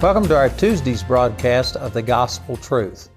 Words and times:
Welcome 0.00 0.28
to 0.28 0.36
our 0.36 0.48
Tuesday's 0.48 1.02
broadcast 1.02 1.76
of 1.76 1.92
the 1.92 2.00
Gospel 2.00 2.56
Truth. 2.56 3.10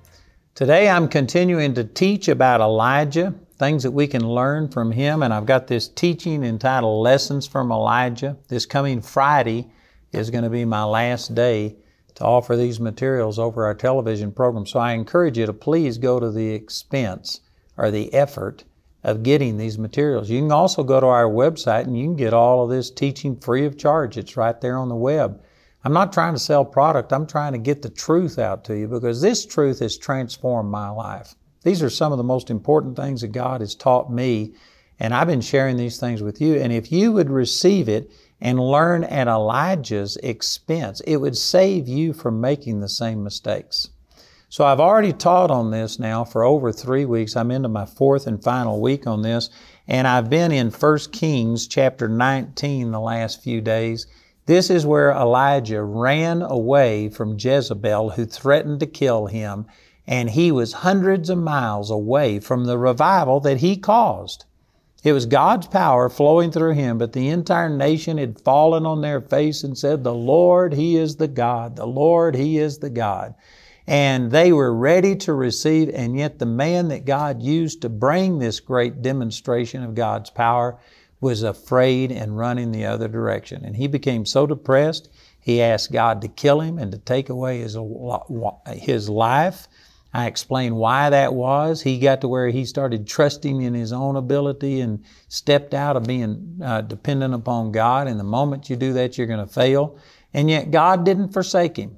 Today 0.54 0.90
I'm 0.90 1.08
continuing 1.08 1.74
to 1.76 1.86
teach 1.86 2.28
about 2.28 2.60
Elijah, 2.60 3.34
things 3.58 3.84
that 3.84 3.92
we 3.92 4.06
can 4.06 4.28
learn 4.28 4.68
from 4.68 4.92
him, 4.92 5.24
and 5.24 5.34
I've 5.34 5.46
got 5.46 5.66
this 5.66 5.88
teaching 5.88 6.44
entitled 6.44 7.02
Lessons 7.02 7.48
from 7.48 7.72
Elijah. 7.72 8.36
This 8.50 8.66
coming 8.66 9.02
Friday 9.02 9.72
is 10.12 10.30
going 10.30 10.44
to 10.44 10.50
be 10.50 10.66
my 10.66 10.84
last 10.84 11.34
day 11.34 11.78
to 12.16 12.26
offer 12.26 12.58
these 12.58 12.82
materials 12.82 13.40
over 13.40 13.66
our 13.66 13.76
television 13.76 14.34
program. 14.34 14.66
So 14.66 14.78
I 14.78 14.92
encourage 14.92 15.38
you 15.38 15.46
to 15.46 15.54
please 15.54 15.98
go 15.98 16.20
to 16.20 16.32
the 16.32 16.50
expense 16.50 17.40
or 17.78 17.92
the 17.92 18.14
effort 18.14 18.66
of 19.06 19.24
getting 19.24 19.58
these 19.58 19.78
materials. 19.78 20.30
You 20.30 20.42
can 20.42 20.52
also 20.52 20.84
go 20.84 21.00
to 21.00 21.08
our 21.08 21.30
website 21.30 21.86
and 21.86 21.98
you 21.98 22.04
can 22.08 22.18
get 22.18 22.34
all 22.34 22.66
of 22.66 22.70
this 22.70 22.92
teaching 22.92 23.38
free 23.38 23.66
of 23.66 23.78
charge. 23.78 24.18
It's 24.18 24.36
right 24.36 24.60
there 24.60 24.78
on 24.78 24.90
the 24.90 24.96
web. 24.96 25.42
I'm 25.86 25.92
not 25.94 26.14
trying 26.14 26.34
to 26.34 26.40
sell 26.40 26.64
product. 26.64 27.12
I'm 27.12 27.28
trying 27.28 27.52
to 27.52 27.58
get 27.58 27.82
the 27.82 27.90
truth 27.90 28.40
out 28.40 28.64
to 28.66 28.78
you 28.78 28.88
because 28.88 29.20
this 29.20 29.46
truth 29.46 29.80
has 29.80 29.98
transformed 29.98 30.72
my 30.72 30.90
life. 30.90 31.36
These 31.64 31.84
are 31.84 31.90
some 31.90 32.14
of 32.14 32.18
the 32.18 32.24
most 32.24 32.50
important 32.50 32.96
things 32.96 33.20
that 33.22 33.34
God 33.34 33.60
has 33.60 33.76
taught 33.76 34.12
me, 34.12 34.54
and 35.00 35.14
I've 35.14 35.28
been 35.28 35.42
sharing 35.42 35.76
these 35.76 36.00
things 36.00 36.22
with 36.22 36.40
you. 36.40 36.56
And 36.56 36.72
if 36.72 36.90
you 36.90 37.12
would 37.12 37.30
receive 37.30 37.90
it 37.90 38.12
and 38.40 38.60
learn 38.60 39.04
at 39.04 39.28
Elijah's 39.28 40.16
expense, 40.18 41.02
it 41.02 41.18
would 41.18 41.38
save 41.38 41.90
you 41.90 42.14
from 42.14 42.40
making 42.40 42.80
the 42.80 42.90
same 42.90 43.22
mistakes. 43.22 43.90
So 44.48 44.64
I've 44.64 44.80
already 44.80 45.14
taught 45.14 45.52
on 45.52 45.72
this 45.72 46.00
now 46.00 46.24
for 46.24 46.44
over 46.44 46.72
three 46.72 47.06
weeks. 47.06 47.36
I'm 47.36 47.52
into 47.52 47.70
my 47.70 47.86
fourth 47.86 48.28
and 48.28 48.42
final 48.42 48.80
week 48.80 49.06
on 49.06 49.22
this, 49.22 49.50
and 49.88 50.08
I've 50.08 50.30
been 50.30 50.52
in 50.54 50.70
1 50.70 50.98
Kings 51.12 51.68
chapter 51.68 52.08
19 52.08 52.92
the 52.92 53.00
last 53.00 53.42
few 53.42 53.60
days. 53.60 54.08
This 54.46 54.70
is 54.70 54.86
where 54.86 55.12
Elijah 55.12 55.84
ran 55.84 56.42
away 56.42 57.08
from 57.08 57.38
Jezebel, 57.40 58.12
who 58.12 58.26
threatened 58.26 58.82
to 58.82 58.86
kill 58.86 59.28
him, 59.28 59.66
and 60.06 60.30
he 60.30 60.52
was 60.52 60.74
hundreds 60.74 61.30
of 61.30 61.38
miles 61.38 61.90
away 61.90 62.40
from 62.40 62.66
the 62.66 62.78
revival 62.78 63.40
that 63.40 63.58
he 63.58 63.78
caused. 63.78 64.44
It 65.04 65.14
was 65.14 65.26
God's 65.26 65.68
power 65.68 66.10
flowing 66.10 66.52
through 66.52 66.74
him, 66.74 66.98
but 66.98 67.14
the 67.14 67.28
entire 67.30 67.70
nation 67.70 68.18
had 68.18 68.40
fallen 68.40 68.86
on 68.86 69.02
their 69.02 69.20
face 69.20 69.64
and 69.64 69.78
said, 69.78 70.04
The 70.04 70.14
Lord, 70.14 70.74
He 70.74 70.96
is 70.96 71.18
the 71.18 71.28
God. 71.28 71.76
The 71.76 71.86
Lord, 71.86 72.36
He 72.36 72.58
is 72.58 72.80
the 72.80 72.90
God. 72.90 73.36
And 73.86 74.32
they 74.32 74.54
were 74.54 74.74
ready 74.74 75.16
to 75.18 75.34
receive, 75.34 75.90
and 75.90 76.18
yet 76.18 76.40
the 76.40 76.46
man 76.46 76.88
that 76.88 77.04
God 77.04 77.44
used 77.44 77.82
to 77.82 77.90
bring 77.90 78.40
this 78.40 78.62
great 78.62 79.02
demonstration 79.02 79.84
of 79.84 79.94
God's 79.94 80.30
power 80.30 80.80
was 81.24 81.42
afraid 81.42 82.12
and 82.12 82.38
running 82.38 82.72
the 82.72 82.86
other 82.86 83.08
direction. 83.08 83.64
And 83.66 83.76
he 83.78 83.88
became 83.88 84.26
so 84.26 84.46
depressed, 84.46 85.10
he 85.40 85.62
asked 85.62 85.92
God 85.92 86.22
to 86.22 86.28
kill 86.28 86.60
him 86.60 86.78
and 86.78 86.92
to 86.92 86.98
take 86.98 87.30
away 87.30 87.62
his, 87.62 87.78
his 88.68 89.10
life. 89.10 89.68
I 90.14 90.28
explained 90.28 90.76
why 90.76 91.10
that 91.10 91.34
was. 91.34 91.82
He 91.82 91.98
got 91.98 92.22
to 92.22 92.28
where 92.28 92.50
he 92.50 92.66
started 92.66 93.08
trusting 93.08 93.62
in 93.62 93.74
his 93.74 93.92
own 93.92 94.16
ability 94.16 94.82
and 94.82 95.04
stepped 95.28 95.74
out 95.74 95.98
of 95.98 96.04
being 96.04 96.60
uh, 96.64 96.82
dependent 96.82 97.34
upon 97.34 97.72
God. 97.72 98.08
And 98.08 98.20
the 98.20 98.24
moment 98.24 98.70
you 98.70 98.76
do 98.76 98.94
that, 98.94 99.18
you're 99.18 99.26
going 99.26 99.46
to 99.46 99.52
fail. 99.52 99.98
And 100.34 100.50
yet 100.50 100.72
God 100.72 101.04
didn't 101.04 101.34
forsake 101.34 101.78
him. 101.78 101.98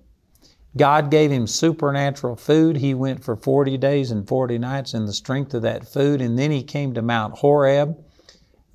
God 0.77 1.09
gave 1.09 1.31
him 1.31 1.47
supernatural 1.47 2.35
food. 2.35 2.77
He 2.77 2.94
went 2.94 3.23
for 3.23 3.35
40 3.35 3.77
days 3.77 4.11
and 4.11 4.27
40 4.27 4.59
nights 4.59 4.94
in 4.94 5.05
the 5.05 5.13
strength 5.13 5.53
of 5.53 5.63
that 5.63 5.88
food. 5.88 6.21
And 6.21 6.38
then 6.38 6.51
he 6.51 6.63
came 6.63 6.94
to 6.94 7.01
Mount 7.01 7.39
Horeb 7.39 8.04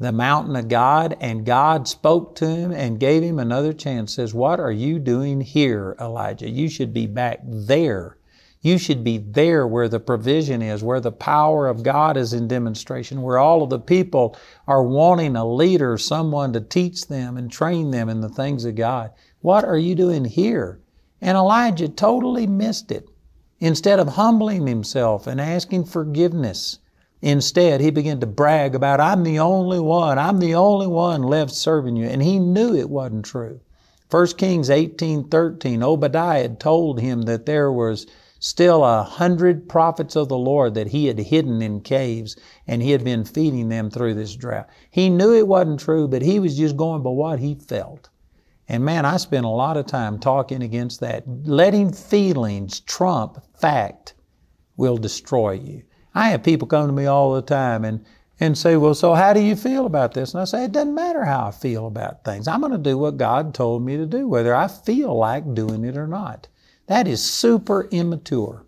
the 0.01 0.11
mountain 0.13 0.57
of 0.57 0.67
God, 0.67 1.15
and 1.21 1.45
God 1.45 1.87
spoke 1.87 2.35
to 2.37 2.49
him 2.49 2.73
and 2.73 2.99
gave 2.99 3.23
him 3.23 3.39
another 3.39 3.75
chance. 3.75 4.15
Says, 4.15 4.33
What 4.33 4.59
are 4.59 4.73
you 4.73 4.99
doing 4.99 5.43
here, 5.43 5.95
Elijah? 6.01 6.49
You 6.49 6.71
should 6.71 6.95
be 6.95 7.07
back 7.07 7.41
there. 7.45 8.17
You 8.63 8.79
should 8.79 9.05
be 9.05 9.19
there 9.19 9.67
where 9.67 9.89
the 9.89 10.01
provision 10.01 10.63
is, 10.63 10.83
where 10.83 11.01
the 11.01 11.13
power 11.13 11.69
of 11.69 11.83
God 11.83 12.17
is 12.17 12.33
in 12.33 12.49
demonstration, 12.49 13.21
where 13.21 13.39
all 13.39 13.63
of 13.63 13.69
the 13.69 13.79
people 13.79 14.37
are 14.67 14.83
wanting 14.83 15.37
a 15.37 15.47
leader, 15.47 15.99
someone 15.99 16.55
to 16.55 16.61
teach 16.61 17.07
them 17.07 17.37
and 17.37 17.53
train 17.53 17.91
them 17.91 18.09
in 18.09 18.23
the 18.23 18.29
things 18.31 18.65
of 18.65 18.77
God. 18.77 19.13
What 19.43 19.65
are 19.65 19.79
you 19.79 19.95
doing 19.95 20.25
here? 20.25 20.81
And 21.21 21.37
Elijah 21.37 21.89
totally 21.89 22.47
missed 22.47 22.91
it. 22.91 23.09
Instead 23.59 23.99
of 23.99 24.09
humbling 24.09 24.67
himself 24.67 25.27
and 25.27 25.39
asking 25.39 25.85
forgiveness, 25.85 26.79
Instead, 27.23 27.81
he 27.81 27.91
began 27.91 28.19
to 28.21 28.27
brag 28.27 28.75
about, 28.75 29.01
I'm 29.01 29.25
the 29.25 29.39
only 29.39 29.79
one, 29.79 30.19
I'm 30.19 30.39
the 30.39 30.55
only 30.55 30.87
one 30.87 31.23
left 31.23 31.53
serving 31.53 31.97
you. 31.97 32.07
And 32.07 32.23
he 32.23 32.39
knew 32.39 32.75
it 32.75 32.89
wasn't 32.89 33.27
true. 33.27 33.61
1 34.11 34.27
Kings 34.39 34.71
18 34.71 35.29
13, 35.29 35.83
Obadiah 35.83 36.43
had 36.43 36.59
told 36.59 36.99
him 36.99 37.23
that 37.23 37.47
there 37.47 37.71
was 37.71 38.07
still 38.39 38.83
a 38.83 39.03
hundred 39.03 39.69
prophets 39.69 40.17
of 40.17 40.29
the 40.29 40.39
Lord 40.39 40.75
that 40.75 40.89
he 40.89 41.07
had 41.07 41.19
hidden 41.19 41.61
in 41.61 41.83
caves 41.83 42.37
and 42.67 42.83
he 42.83 42.91
had 42.91 43.05
been 43.05 43.25
feeding 43.25 43.69
them 43.69 43.91
through 43.91 44.15
this 44.15 44.35
drought. 44.35 44.69
He 44.91 45.11
knew 45.11 45.35
it 45.35 45.47
wasn't 45.47 45.81
true, 45.81 46.09
but 46.09 46.23
he 46.23 46.41
was 46.41 46.57
just 46.57 46.77
going 46.77 47.03
by 47.03 47.11
what 47.11 47.39
he 47.39 47.55
felt. 47.55 48.09
And 48.67 48.85
man, 48.85 49.05
I 49.05 49.19
spent 49.19 49.45
a 49.45 49.51
lot 49.51 49.77
of 49.77 49.87
time 49.87 50.19
talking 50.19 50.63
against 50.63 51.01
that. 51.01 51.25
Letting 51.45 51.93
feelings 51.93 52.81
trump 52.81 53.45
fact 53.59 54.15
will 54.77 54.97
destroy 54.97 55.53
you. 55.53 55.83
I 56.15 56.31
have 56.31 56.43
people 56.43 56.67
come 56.67 56.87
to 56.87 56.93
me 56.93 57.07
all 57.07 57.35
the 57.35 57.43
time 57.43 57.85
and, 57.85 58.05
and 58.39 58.57
say, 58.57 58.77
Well, 58.77 58.95
so 58.95 59.15
how 59.15 59.33
do 59.33 59.41
you 59.41 59.55
feel 59.55 59.87
about 59.87 60.15
this? 60.15 60.35
And 60.35 60.41
I 60.41 60.45
say, 60.45 60.65
It 60.65 60.73
doesn't 60.73 60.95
matter 60.95 61.25
how 61.25 61.47
I 61.47 61.51
feel 61.51 61.87
about 61.87 62.25
things. 62.25 62.49
I'm 62.49 62.61
going 62.61 62.73
to 62.73 62.79
do 62.79 62.99
what 62.99 63.17
God 63.17 63.55
told 63.55 63.85
me 63.85 63.97
to 63.97 64.07
do, 64.07 64.27
whether 64.27 64.55
I 64.55 64.69
feel 64.69 65.17
like 65.17 65.55
doing 65.55 65.85
it 65.85 65.97
or 65.97 66.07
not. 66.07 66.49
That 66.87 67.07
is 67.07 67.23
super 67.23 67.89
immature. 67.93 68.65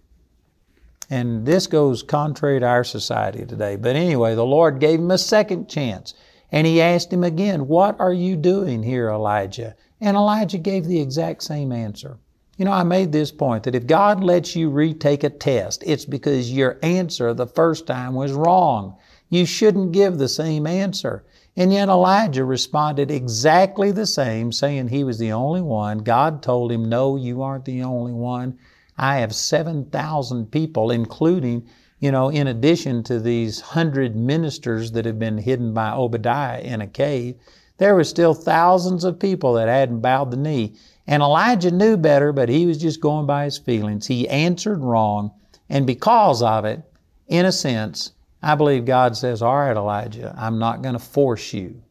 And 1.11 1.45
this 1.45 1.67
goes 1.67 2.03
contrary 2.03 2.61
to 2.61 2.67
our 2.67 2.85
society 2.85 3.45
today. 3.45 3.77
But 3.77 3.97
anyway, 3.97 4.35
the 4.35 4.47
Lord 4.47 4.79
gave 4.79 4.99
him 4.99 5.11
a 5.11 5.19
second 5.19 5.69
chance. 5.69 6.15
And 6.51 6.67
he 6.67 6.81
asked 6.81 7.13
him 7.13 7.25
again, 7.25 7.67
What 7.67 7.99
are 7.99 8.13
you 8.13 8.37
doing 8.37 8.83
here, 8.83 9.11
Elijah? 9.11 9.75
And 10.01 10.17
Elijah 10.17 10.59
gave 10.59 10.85
the 10.85 11.01
exact 11.01 11.43
same 11.43 11.73
answer. 11.73 12.19
You 12.63 12.67
know, 12.67 12.75
I 12.75 12.85
made 12.85 13.11
this 13.11 13.33
point 13.33 13.65
that 13.65 13.75
if 13.75 13.89
God 13.89 14.23
lets 14.23 14.55
you 14.55 14.71
retake 14.71 15.25
a 15.25 15.31
test, 15.31 15.83
it's 15.85 16.05
because 16.05 16.53
your 16.53 16.79
answer 16.81 17.35
the 17.35 17.49
first 17.49 17.89
time 17.89 18.15
was 18.15 18.31
wrong. 18.31 18.95
You 19.31 19.47
shouldn't 19.47 19.91
give 19.91 20.17
the 20.17 20.29
same 20.29 20.65
answer. 20.69 21.25
And 21.57 21.73
yet 21.73 21.89
Elijah 21.89 22.45
responded 22.45 23.11
exactly 23.11 23.91
the 23.91 24.07
same, 24.07 24.53
saying 24.53 24.87
he 24.87 25.03
was 25.03 25.19
the 25.19 25.33
only 25.33 25.61
one. 25.61 26.05
God 26.05 26.41
told 26.41 26.71
him, 26.71 26.89
No, 26.89 27.17
you 27.17 27.43
aren't 27.43 27.65
the 27.65 27.83
only 27.83 28.13
one. 28.13 28.57
I 28.97 29.17
have 29.17 29.35
7,000 29.35 30.53
people, 30.53 30.93
including, 30.93 31.67
you 31.99 32.13
know, 32.13 32.29
in 32.29 32.47
addition 32.47 33.03
to 33.03 33.19
these 33.19 33.61
hundred 33.61 34.15
ministers 34.15 34.93
that 34.93 35.05
have 35.05 35.19
been 35.19 35.39
hidden 35.39 35.75
by 35.75 35.91
Obadiah 35.91 36.61
in 36.61 36.81
a 36.81 36.87
cave, 36.87 37.35
there 37.79 37.97
were 37.97 38.05
still 38.05 38.35
thousands 38.35 39.03
of 39.03 39.19
people 39.19 39.55
that 39.55 39.67
hadn't 39.67 39.99
bowed 39.99 40.31
the 40.31 40.37
knee. 40.37 40.77
And 41.07 41.23
Elijah 41.23 41.71
knew 41.71 41.97
better, 41.97 42.33
but 42.33 42.49
he 42.49 42.67
was 42.67 42.79
just 42.79 43.01
going 43.01 43.27
by 43.27 43.45
his 43.45 43.59
feelings. 43.59 44.07
He 44.07 44.29
answered 44.29 44.81
wrong, 44.81 45.33
and 45.69 45.87
because 45.87 46.43
of 46.43 46.65
it, 46.65 46.83
in 47.27 47.47
a 47.47 47.53
sense, 47.53 48.13
I 48.43 48.55
believe 48.55 48.85
God 48.85 49.17
says, 49.17 49.43
All 49.43 49.57
right, 49.57 49.77
Elijah, 49.77 50.35
I'm 50.37 50.59
not 50.59 50.83
going 50.83 50.95
to 50.95 50.99
force 50.99 51.53
you 51.53 51.83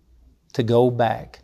to 0.54 0.64
go 0.64 0.90
back 0.92 1.40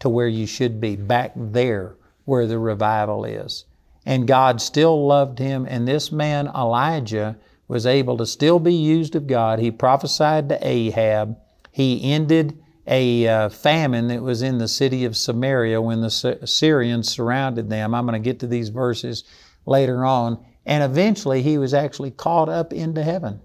to 0.00 0.08
where 0.08 0.28
you 0.28 0.46
should 0.46 0.80
be, 0.80 0.96
back 0.96 1.32
there 1.36 1.96
where 2.24 2.46
the 2.46 2.58
revival 2.58 3.24
is. 3.24 3.64
And 4.06 4.26
God 4.26 4.60
still 4.60 5.06
loved 5.06 5.38
him, 5.38 5.66
and 5.68 5.86
this 5.86 6.10
man, 6.10 6.48
Elijah, 6.48 7.36
was 7.68 7.86
able 7.86 8.16
to 8.16 8.26
still 8.26 8.58
be 8.58 8.74
used 8.74 9.14
of 9.14 9.26
God. 9.26 9.58
He 9.58 9.70
prophesied 9.70 10.48
to 10.48 10.66
Ahab. 10.66 11.36
He 11.70 12.12
ended 12.12 12.58
a 12.90 13.26
uh, 13.28 13.48
famine 13.48 14.08
that 14.08 14.20
was 14.20 14.42
in 14.42 14.58
the 14.58 14.66
city 14.68 15.04
of 15.04 15.16
Samaria 15.16 15.80
when 15.80 16.00
the 16.00 16.10
Syrians 16.44 17.08
surrounded 17.08 17.70
them. 17.70 17.94
I'm 17.94 18.04
going 18.04 18.20
to 18.20 18.28
get 18.28 18.40
to 18.40 18.48
these 18.48 18.68
verses 18.68 19.22
later 19.64 20.04
on. 20.04 20.44
And 20.66 20.82
eventually 20.82 21.40
he 21.40 21.56
was 21.56 21.72
actually 21.72 22.10
caught 22.10 22.48
up 22.48 22.72
into 22.72 23.02
heaven 23.02 23.40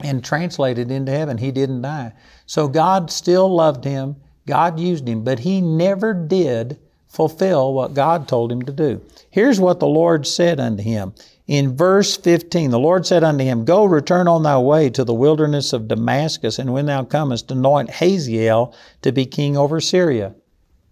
and 0.00 0.24
translated 0.24 0.90
into 0.90 1.10
heaven. 1.10 1.38
He 1.38 1.50
didn't 1.50 1.82
die. 1.82 2.12
So 2.46 2.68
God 2.68 3.10
still 3.10 3.52
loved 3.52 3.84
him. 3.84 4.16
God 4.46 4.78
used 4.78 5.06
him, 5.06 5.24
but 5.24 5.40
he 5.40 5.60
never 5.60 6.14
did 6.14 6.78
fulfill 7.08 7.74
what 7.74 7.94
God 7.94 8.26
told 8.26 8.50
him 8.50 8.62
to 8.62 8.72
do. 8.72 9.00
Here's 9.30 9.60
what 9.60 9.80
the 9.80 9.86
Lord 9.86 10.26
said 10.26 10.58
unto 10.60 10.82
him. 10.82 11.12
In 11.48 11.76
verse 11.76 12.16
15, 12.16 12.70
the 12.70 12.78
Lord 12.78 13.04
said 13.04 13.24
unto 13.24 13.42
him, 13.42 13.64
Go, 13.64 13.84
return 13.84 14.28
on 14.28 14.44
thy 14.44 14.58
way 14.58 14.88
to 14.90 15.02
the 15.02 15.14
wilderness 15.14 15.72
of 15.72 15.88
Damascus, 15.88 16.58
and 16.58 16.72
when 16.72 16.86
thou 16.86 17.02
comest, 17.02 17.50
anoint 17.50 17.90
Hazael 17.90 18.72
to 19.02 19.10
be 19.10 19.26
king 19.26 19.56
over 19.56 19.80
Syria. 19.80 20.34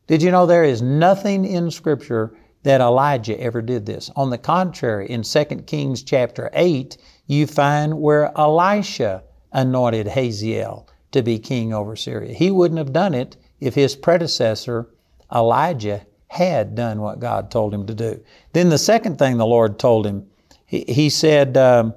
Did 0.08 0.22
you 0.22 0.32
know 0.32 0.46
there 0.46 0.64
is 0.64 0.82
nothing 0.82 1.44
in 1.44 1.70
Scripture 1.70 2.36
that 2.64 2.80
Elijah 2.80 3.40
ever 3.40 3.62
did 3.62 3.86
this? 3.86 4.10
On 4.16 4.30
the 4.30 4.38
contrary, 4.38 5.08
in 5.08 5.22
2 5.22 5.44
Kings 5.66 6.02
chapter 6.02 6.50
8, 6.52 6.98
you 7.28 7.46
find 7.46 8.00
where 8.00 8.36
Elisha 8.36 9.22
anointed 9.52 10.08
Hazael 10.08 10.88
to 11.12 11.22
be 11.22 11.38
king 11.38 11.72
over 11.72 11.94
Syria. 11.94 12.34
He 12.34 12.50
wouldn't 12.50 12.78
have 12.78 12.92
done 12.92 13.14
it 13.14 13.36
if 13.60 13.76
his 13.76 13.94
predecessor, 13.94 14.88
Elijah, 15.32 16.04
had 16.26 16.74
done 16.74 17.00
what 17.00 17.20
God 17.20 17.50
told 17.50 17.72
him 17.72 17.86
to 17.86 17.94
do. 17.94 18.20
Then 18.52 18.68
the 18.68 18.78
second 18.78 19.18
thing 19.18 19.36
the 19.36 19.46
Lord 19.46 19.78
told 19.78 20.06
him, 20.06 20.26
he, 20.70 20.84
he 20.86 21.10
said 21.10 21.56
um, 21.56 21.94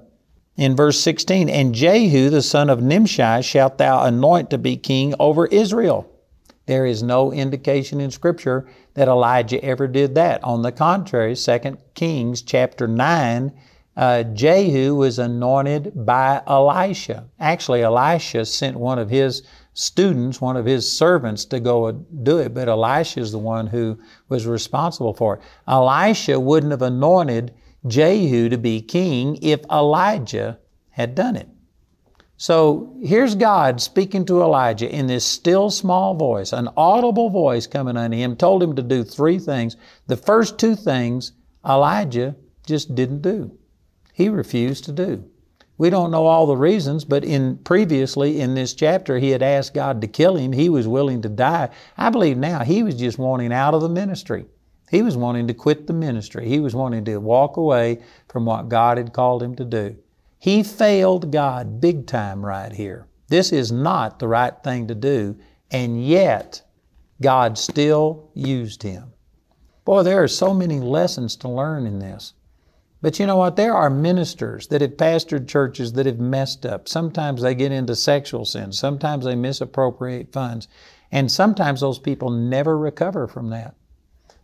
in 0.57 0.75
verse 0.75 0.99
16, 0.99 1.47
And 1.47 1.75
Jehu 1.75 2.31
the 2.31 2.41
son 2.41 2.71
of 2.71 2.81
Nimshi 2.81 3.43
shalt 3.43 3.77
thou 3.77 4.03
anoint 4.03 4.49
to 4.49 4.57
be 4.57 4.77
king 4.77 5.13
over 5.19 5.45
Israel. 5.45 6.09
There 6.65 6.87
is 6.87 7.03
no 7.03 7.31
indication 7.31 8.01
in 8.01 8.09
Scripture 8.09 8.67
that 8.95 9.07
Elijah 9.07 9.63
ever 9.63 9.87
did 9.87 10.15
that. 10.15 10.43
On 10.43 10.63
the 10.63 10.71
contrary, 10.71 11.35
2 11.35 11.77
Kings 11.93 12.41
chapter 12.41 12.87
9, 12.87 13.51
uh, 13.95 14.23
Jehu 14.23 14.95
was 14.95 15.19
anointed 15.19 15.91
by 15.93 16.41
Elisha. 16.47 17.25
Actually, 17.39 17.83
Elisha 17.83 18.43
sent 18.43 18.75
one 18.75 18.97
of 18.97 19.11
his 19.11 19.43
students, 19.75 20.41
one 20.41 20.57
of 20.57 20.65
his 20.65 20.91
servants, 20.91 21.45
to 21.45 21.59
go 21.59 21.91
do 21.91 22.39
it, 22.39 22.55
but 22.55 22.67
Elisha 22.67 23.19
is 23.19 23.31
the 23.31 23.37
one 23.37 23.67
who 23.67 23.99
was 24.29 24.47
responsible 24.47 25.13
for 25.13 25.35
it. 25.35 25.41
Elisha 25.67 26.39
wouldn't 26.39 26.71
have 26.71 26.81
anointed 26.81 27.53
Jehu 27.85 28.49
to 28.49 28.57
be 28.57 28.81
king 28.81 29.37
if 29.41 29.61
Elijah 29.71 30.59
had 30.91 31.15
done 31.15 31.35
it. 31.35 31.49
So 32.37 32.95
here's 33.01 33.35
God 33.35 33.79
speaking 33.81 34.25
to 34.25 34.41
Elijah 34.41 34.89
in 34.89 35.07
this 35.07 35.23
still 35.23 35.69
small 35.69 36.13
voice, 36.13 36.51
an 36.51 36.69
audible 36.75 37.29
voice 37.29 37.67
coming 37.67 37.95
unto 37.95 38.17
him, 38.17 38.35
told 38.35 38.61
him 38.61 38.75
to 38.75 38.81
do 38.81 39.03
three 39.03 39.39
things. 39.39 39.77
The 40.07 40.17
first 40.17 40.57
two 40.57 40.75
things 40.75 41.31
Elijah 41.65 42.35
just 42.65 42.95
didn't 42.95 43.21
do. 43.21 43.57
He 44.13 44.29
refused 44.29 44.83
to 44.85 44.91
do. 44.91 45.23
We 45.77 45.89
don't 45.89 46.11
know 46.11 46.27
all 46.27 46.45
the 46.45 46.57
reasons, 46.57 47.03
but 47.03 47.23
in 47.23 47.57
previously 47.57 48.39
in 48.39 48.53
this 48.53 48.73
chapter, 48.73 49.17
he 49.17 49.29
had 49.29 49.41
asked 49.41 49.73
God 49.73 50.01
to 50.01 50.07
kill 50.07 50.35
him. 50.35 50.51
He 50.51 50.69
was 50.69 50.87
willing 50.87 51.21
to 51.23 51.29
die. 51.29 51.69
I 51.97 52.09
believe 52.09 52.37
now 52.37 52.63
he 52.63 52.83
was 52.83 52.95
just 52.95 53.17
wanting 53.17 53.51
out 53.51 53.73
of 53.73 53.81
the 53.81 53.89
ministry. 53.89 54.45
He 54.93 55.01
was 55.01 55.17
wanting 55.17 55.47
to 55.47 55.55
quit 55.55 55.87
the 55.87 55.93
ministry. 55.93 56.47
He 56.47 56.59
was 56.59 56.75
wanting 56.75 57.03
to 57.05 57.17
walk 57.17 57.57
away 57.57 58.03
from 58.29 58.45
what 58.45 58.69
God 58.69 58.99
had 58.99 59.11
called 59.11 59.41
him 59.41 59.55
to 59.55 59.65
do. 59.65 59.95
He 60.37 60.61
failed 60.61 61.31
God 61.31 61.81
big 61.81 62.05
time 62.05 62.45
right 62.45 62.71
here. 62.71 63.07
This 63.27 63.51
is 63.51 63.71
not 63.71 64.19
the 64.19 64.27
right 64.27 64.53
thing 64.63 64.85
to 64.89 64.93
do, 64.93 65.35
and 65.71 66.05
yet 66.05 66.61
God 67.19 67.57
still 67.57 68.29
used 68.35 68.83
him. 68.83 69.13
Boy, 69.83 70.03
there 70.03 70.21
are 70.21 70.27
so 70.27 70.53
many 70.53 70.79
lessons 70.79 71.35
to 71.37 71.49
learn 71.49 71.87
in 71.87 71.97
this. 71.97 72.35
But 73.01 73.17
you 73.17 73.25
know 73.25 73.37
what? 73.37 73.55
There 73.55 73.73
are 73.73 73.89
ministers 73.89 74.67
that 74.67 74.81
have 74.81 74.95
pastored 74.95 75.47
churches 75.47 75.93
that 75.93 76.05
have 76.05 76.19
messed 76.19 76.67
up. 76.67 76.87
Sometimes 76.87 77.41
they 77.41 77.55
get 77.55 77.71
into 77.71 77.95
sexual 77.95 78.45
sins. 78.45 78.77
Sometimes 78.77 79.25
they 79.25 79.33
misappropriate 79.33 80.31
funds. 80.31 80.67
And 81.11 81.31
sometimes 81.31 81.81
those 81.81 81.97
people 81.97 82.29
never 82.29 82.77
recover 82.77 83.27
from 83.27 83.49
that. 83.49 83.73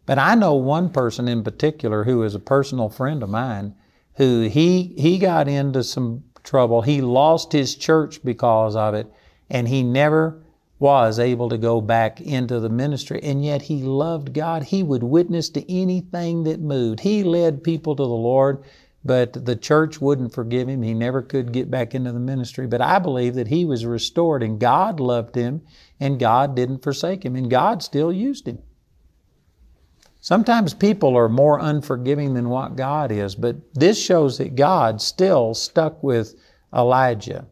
But 0.10 0.18
I 0.18 0.34
know 0.34 0.56
one 0.56 0.90
person 0.90 1.28
in 1.28 1.44
particular 1.44 2.04
who 2.06 2.24
is 2.24 2.34
a 2.34 2.40
personal 2.40 2.90
friend 2.90 3.22
of 3.22 3.30
mine 3.30 3.76
who 4.16 4.50
he, 4.50 4.96
he 4.98 5.20
got 5.20 5.48
into 5.48 5.84
some 5.84 6.24
trouble. 6.44 6.82
He 6.82 7.00
lost 7.00 7.52
his 7.52 7.76
church 7.76 8.24
because 8.24 8.76
of 8.76 8.96
it, 8.96 9.06
and 9.52 9.68
he 9.68 9.84
never 9.84 10.42
was 10.80 11.20
able 11.20 11.48
to 11.50 11.60
go 11.60 11.80
back 11.80 12.20
into 12.22 12.60
the 12.60 12.70
ministry, 12.70 13.20
and 13.22 13.46
yet 13.46 13.62
he 13.62 13.84
loved 13.84 14.34
God. 14.34 14.64
He 14.64 14.82
would 14.82 15.04
witness 15.04 15.48
to 15.50 15.72
anything 15.72 16.44
that 16.46 16.60
moved. 16.60 17.02
He 17.02 17.24
led 17.24 17.64
people 17.64 17.96
to 17.96 18.02
the 18.02 18.10
Lord, 18.10 18.64
but 19.06 19.46
the 19.46 19.56
church 19.56 20.02
wouldn't 20.02 20.34
forgive 20.34 20.68
him. 20.68 20.82
He 20.82 20.96
never 20.96 21.22
could 21.22 21.52
get 21.52 21.70
back 21.70 21.94
into 21.94 22.12
the 22.12 22.20
ministry. 22.20 22.66
But 22.66 22.82
I 22.82 22.98
believe 22.98 23.36
that 23.36 23.50
he 23.50 23.64
was 23.64 23.86
restored, 23.86 24.42
and 24.42 24.60
God 24.60 25.00
loved 25.00 25.36
him, 25.36 25.62
and 26.00 26.20
God 26.20 26.56
didn't 26.56 26.82
forsake 26.82 27.24
him, 27.24 27.36
and 27.36 27.48
God 27.48 27.84
still 27.84 28.12
used 28.12 28.48
him. 28.48 28.58
Sometimes 30.22 30.74
people 30.74 31.16
are 31.18 31.30
more 31.30 31.60
unforgiving 31.60 32.34
than 32.34 32.50
what 32.50 32.76
God 32.76 33.12
is, 33.12 33.36
but 33.36 33.56
this 33.74 34.02
shows 34.02 34.38
that 34.38 34.56
God 34.56 35.02
still 35.02 35.54
stuck 35.54 36.04
with 36.04 36.36
Elijah, 36.74 37.48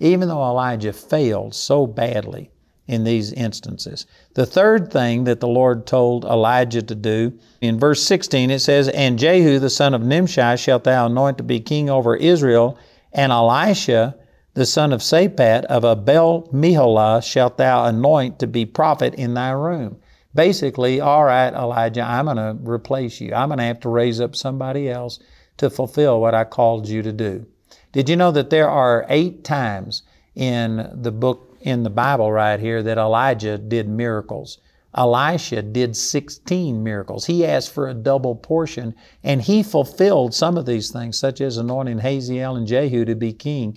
even 0.00 0.28
though 0.28 0.42
Elijah 0.42 0.92
failed 0.92 1.54
so 1.54 1.86
badly 1.86 2.50
in 2.86 3.04
these 3.04 3.32
instances. 3.34 4.06
The 4.32 4.46
third 4.46 4.90
thing 4.90 5.24
that 5.24 5.40
the 5.40 5.48
Lord 5.48 5.86
told 5.86 6.24
Elijah 6.24 6.80
to 6.80 6.94
do, 6.94 7.38
in 7.60 7.78
verse 7.78 8.02
16 8.02 8.50
it 8.50 8.60
says, 8.60 8.88
And 8.88 9.18
Jehu 9.18 9.58
the 9.58 9.68
son 9.68 9.92
of 9.92 10.02
Nimshi 10.02 10.56
shalt 10.56 10.84
thou 10.84 11.06
anoint 11.06 11.36
to 11.36 11.44
be 11.44 11.60
king 11.60 11.90
over 11.90 12.16
Israel, 12.16 12.78
and 13.12 13.30
Elisha 13.30 14.16
the 14.54 14.66
son 14.66 14.92
of 14.92 15.02
Shaphat 15.02 15.66
of 15.66 15.84
Abel 15.84 16.48
Meholah 16.52 17.22
shalt 17.22 17.58
thou 17.58 17.84
anoint 17.84 18.38
to 18.38 18.46
be 18.46 18.64
prophet 18.64 19.14
in 19.14 19.34
thy 19.34 19.50
room. 19.50 19.98
Basically, 20.38 21.00
all 21.00 21.24
right, 21.24 21.52
Elijah, 21.52 22.02
I'm 22.02 22.26
going 22.26 22.36
to 22.36 22.56
replace 22.62 23.20
you. 23.20 23.34
I'm 23.34 23.48
going 23.48 23.58
to 23.58 23.64
have 23.64 23.80
to 23.80 23.88
raise 23.88 24.20
up 24.20 24.36
somebody 24.36 24.88
else 24.88 25.18
to 25.56 25.68
fulfill 25.68 26.20
what 26.20 26.32
I 26.32 26.44
called 26.44 26.86
you 26.86 27.02
to 27.02 27.12
do. 27.12 27.44
Did 27.90 28.08
you 28.08 28.14
know 28.14 28.30
that 28.30 28.48
there 28.48 28.70
are 28.70 29.04
eight 29.08 29.42
times 29.42 30.02
in 30.36 30.88
the 30.94 31.10
book 31.10 31.56
in 31.60 31.82
the 31.82 31.90
Bible 31.90 32.30
right 32.30 32.60
here 32.60 32.84
that 32.84 32.98
Elijah 32.98 33.58
did 33.58 33.88
miracles. 33.88 34.58
Elisha 34.96 35.60
did 35.60 35.96
16 35.96 36.84
miracles. 36.84 37.26
He 37.26 37.44
asked 37.44 37.74
for 37.74 37.88
a 37.88 37.94
double 37.94 38.36
portion, 38.36 38.94
and 39.24 39.42
he 39.42 39.64
fulfilled 39.64 40.34
some 40.34 40.56
of 40.56 40.66
these 40.66 40.92
things, 40.92 41.18
such 41.18 41.40
as 41.40 41.56
anointing 41.56 41.98
Hazael 41.98 42.54
and 42.54 42.68
Jehu 42.68 43.04
to 43.06 43.16
be 43.16 43.32
king. 43.32 43.76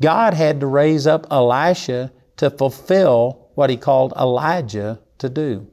God 0.00 0.32
had 0.32 0.60
to 0.60 0.66
raise 0.66 1.06
up 1.06 1.26
Elisha 1.30 2.10
to 2.38 2.48
fulfill 2.48 3.50
what 3.54 3.68
he 3.68 3.76
called 3.76 4.14
Elijah 4.16 5.00
to 5.18 5.28
do. 5.28 5.68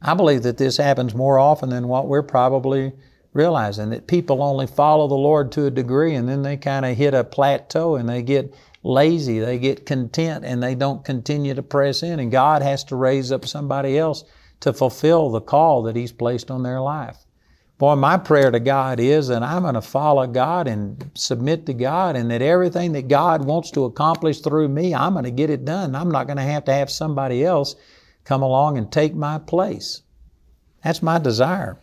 I 0.00 0.14
believe 0.14 0.42
that 0.44 0.58
this 0.58 0.76
happens 0.76 1.14
more 1.14 1.38
often 1.38 1.70
than 1.70 1.88
what 1.88 2.06
we're 2.06 2.22
probably 2.22 2.92
realizing, 3.32 3.90
that 3.90 4.06
people 4.06 4.42
only 4.42 4.66
follow 4.66 5.08
the 5.08 5.14
Lord 5.14 5.52
to 5.52 5.66
a 5.66 5.70
degree 5.70 6.14
and 6.14 6.28
then 6.28 6.42
they 6.42 6.56
kind 6.56 6.86
of 6.86 6.96
hit 6.96 7.14
a 7.14 7.24
plateau 7.24 7.96
and 7.96 8.08
they 8.08 8.22
get 8.22 8.54
lazy, 8.82 9.38
they 9.38 9.58
get 9.58 9.86
content, 9.86 10.44
and 10.44 10.62
they 10.62 10.74
don't 10.74 11.04
continue 11.04 11.54
to 11.54 11.62
press 11.62 12.02
in. 12.02 12.20
And 12.20 12.30
God 12.30 12.62
has 12.62 12.84
to 12.84 12.96
raise 12.96 13.32
up 13.32 13.46
somebody 13.46 13.98
else 13.98 14.24
to 14.60 14.72
fulfill 14.72 15.30
the 15.30 15.40
call 15.40 15.82
that 15.84 15.96
He's 15.96 16.12
placed 16.12 16.50
on 16.50 16.62
their 16.62 16.80
life. 16.80 17.18
Boy, 17.78 17.94
my 17.94 18.16
prayer 18.16 18.50
to 18.50 18.58
God 18.58 18.98
is 18.98 19.28
that 19.28 19.42
I'm 19.42 19.62
going 19.62 19.74
to 19.74 19.80
follow 19.80 20.26
God 20.26 20.66
and 20.66 21.10
submit 21.14 21.66
to 21.66 21.74
God, 21.74 22.16
and 22.16 22.30
that 22.30 22.42
everything 22.42 22.92
that 22.92 23.06
God 23.06 23.44
wants 23.44 23.70
to 23.72 23.84
accomplish 23.84 24.40
through 24.40 24.68
me, 24.68 24.94
I'm 24.94 25.12
going 25.12 25.24
to 25.24 25.30
get 25.30 25.50
it 25.50 25.64
done. 25.64 25.94
I'm 25.94 26.10
not 26.10 26.26
going 26.26 26.38
to 26.38 26.42
have 26.42 26.64
to 26.64 26.72
have 26.72 26.90
somebody 26.90 27.44
else 27.44 27.76
come 28.28 28.42
along 28.42 28.76
and 28.76 28.92
take 28.92 29.14
my 29.14 29.38
place. 29.38 30.02
That's 30.84 31.02
my 31.02 31.18
desire. 31.18 31.80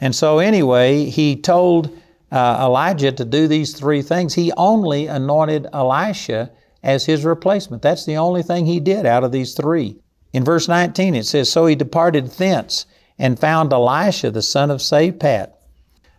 And 0.00 0.14
so, 0.14 0.38
anyway, 0.38 1.06
he 1.06 1.34
told 1.34 1.90
uh, 2.30 2.58
Elijah 2.60 3.10
to 3.10 3.24
do 3.24 3.48
these 3.48 3.76
three 3.76 4.00
things, 4.00 4.34
he 4.34 4.52
only 4.56 5.08
anointed 5.08 5.66
Elisha 5.72 6.52
as 6.84 7.06
his 7.06 7.24
replacement. 7.24 7.82
That's 7.82 8.06
the 8.06 8.16
only 8.16 8.44
thing 8.44 8.66
he 8.66 8.78
did 8.78 9.06
out 9.06 9.24
of 9.24 9.32
these 9.32 9.54
three. 9.54 9.96
In 10.32 10.44
verse 10.44 10.68
19 10.68 11.16
it 11.16 11.26
says, 11.26 11.50
So 11.50 11.66
he 11.66 11.74
departed 11.74 12.26
thence 12.26 12.86
and 13.18 13.38
found 13.38 13.72
Elisha 13.72 14.30
the 14.30 14.42
son 14.42 14.70
of 14.70 14.80
Shaphat, 14.80 15.52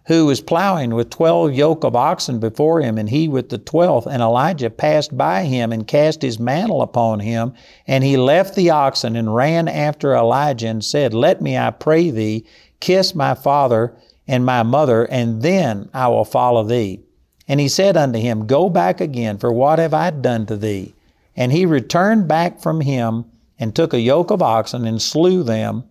who 0.08 0.26
was 0.26 0.40
plowing 0.40 0.96
with 0.96 1.10
twelve 1.10 1.54
yoke 1.54 1.84
of 1.84 1.94
oxen 1.96 2.40
before 2.40 2.82
him, 2.82 2.98
and 2.98 3.10
he 3.10 3.28
with 3.28 3.50
the 3.50 3.58
twelfth. 3.58 4.08
And 4.08 4.22
Elijah 4.22 4.70
passed 4.70 5.18
by 5.18 5.44
him 5.44 5.74
and 5.74 5.86
cast 5.86 6.22
his 6.22 6.40
mantle 6.40 6.82
upon 6.82 7.20
him, 7.20 7.54
and 7.86 8.06
he 8.06 8.16
left 8.16 8.56
the 8.56 8.70
oxen 8.70 9.18
and 9.18 9.36
ran 9.36 9.68
after 9.68 10.16
Elijah 10.16 10.70
and 10.70 10.84
said, 10.84 11.14
Let 11.14 11.42
me, 11.42 11.58
I 11.58 11.72
pray 11.72 12.10
thee, 12.10 12.46
kiss 12.80 13.14
my 13.14 13.34
father 13.34 13.96
and 14.28 14.46
my 14.46 14.64
mother, 14.64 15.04
and 15.04 15.42
then 15.42 15.90
I 15.94 16.08
will 16.08 16.26
follow 16.26 16.64
thee. 16.64 17.02
And 17.46 17.60
he 17.60 17.68
said 17.68 17.98
unto 17.98 18.20
him, 18.20 18.48
Go 18.48 18.70
back 18.70 19.02
again, 19.02 19.38
for 19.38 19.52
what 19.52 19.78
have 19.78 19.94
I 19.94 20.12
done 20.12 20.46
to 20.46 20.56
thee? 20.56 20.94
And 21.36 21.52
he 21.52 21.66
returned 21.66 22.30
back 22.30 22.62
from 22.62 22.80
him, 22.82 23.26
and 23.60 23.76
took 23.76 23.94
a 23.94 24.00
yoke 24.00 24.32
of 24.32 24.42
oxen, 24.42 24.86
and 24.86 25.02
slew 25.02 25.44
them, 25.44 25.84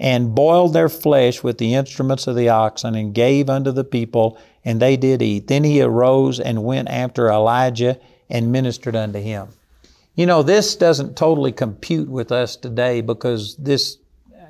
and 0.00 0.34
boiled 0.34 0.72
their 0.72 0.88
flesh 0.88 1.42
with 1.42 1.58
the 1.58 1.74
instruments 1.74 2.26
of 2.26 2.36
the 2.36 2.48
oxen, 2.48 2.94
and 2.94 3.14
gave 3.14 3.50
unto 3.50 3.72
the 3.72 3.84
people, 3.84 4.38
and 4.64 4.80
they 4.80 4.96
did 4.96 5.22
eat. 5.22 5.48
Then 5.48 5.64
he 5.64 5.82
arose 5.82 6.38
and 6.40 6.64
went 6.64 6.88
after 6.88 7.28
Elijah, 7.28 7.98
and 8.30 8.52
ministered 8.52 8.94
unto 8.94 9.18
him. 9.18 9.48
You 10.14 10.26
know, 10.26 10.42
this 10.42 10.76
doesn't 10.76 11.16
totally 11.16 11.52
compute 11.52 12.08
with 12.08 12.30
us 12.32 12.56
today 12.56 13.00
because 13.00 13.56
this 13.56 13.98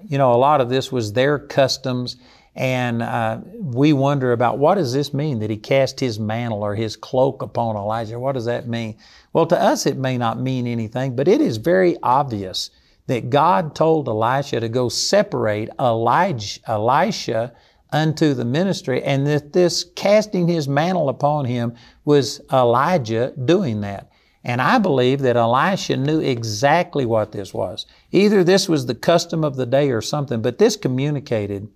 you 0.06 0.18
know, 0.18 0.32
a 0.32 0.36
lot 0.36 0.60
of 0.60 0.68
this 0.68 0.92
was 0.92 1.12
their 1.12 1.38
customs. 1.38 2.16
And 2.54 3.02
uh, 3.02 3.38
we 3.54 3.92
wonder 3.92 4.32
about 4.32 4.58
what 4.58 4.74
does 4.76 4.92
this 4.92 5.14
mean 5.14 5.38
that 5.40 5.50
he 5.50 5.56
cast 5.56 6.00
his 6.00 6.18
mantle 6.18 6.62
or 6.62 6.74
his 6.74 6.96
cloak 6.96 7.40
upon 7.42 7.76
Elijah? 7.76 8.18
What 8.18 8.32
does 8.32 8.46
that 8.46 8.66
mean? 8.66 8.96
Well, 9.32 9.46
to 9.46 9.60
us, 9.60 9.86
it 9.86 9.96
may 9.96 10.18
not 10.18 10.40
mean 10.40 10.66
anything, 10.66 11.14
but 11.14 11.28
it 11.28 11.40
is 11.40 11.56
very 11.58 11.96
obvious 12.02 12.70
that 13.08 13.30
God 13.30 13.74
told 13.74 14.06
Elisha 14.06 14.60
to 14.60 14.68
go 14.68 14.88
separate 14.88 15.70
Elijah, 15.80 16.60
Elisha 16.66 17.52
unto 17.90 18.34
the 18.34 18.44
ministry, 18.44 19.02
and 19.02 19.26
that 19.26 19.52
this 19.54 19.84
casting 19.96 20.46
his 20.46 20.68
mantle 20.68 21.08
upon 21.08 21.46
him 21.46 21.74
was 22.04 22.40
Elijah 22.52 23.32
doing 23.44 23.80
that. 23.80 24.10
And 24.44 24.60
I 24.62 24.78
believe 24.78 25.20
that 25.20 25.36
Elisha 25.36 25.96
knew 25.96 26.20
exactly 26.20 27.06
what 27.06 27.32
this 27.32 27.52
was. 27.52 27.86
Either 28.12 28.44
this 28.44 28.68
was 28.68 28.86
the 28.86 28.94
custom 28.94 29.42
of 29.42 29.56
the 29.56 29.66
day 29.66 29.90
or 29.90 30.00
something, 30.02 30.42
but 30.42 30.58
this 30.58 30.76
communicated 30.76 31.68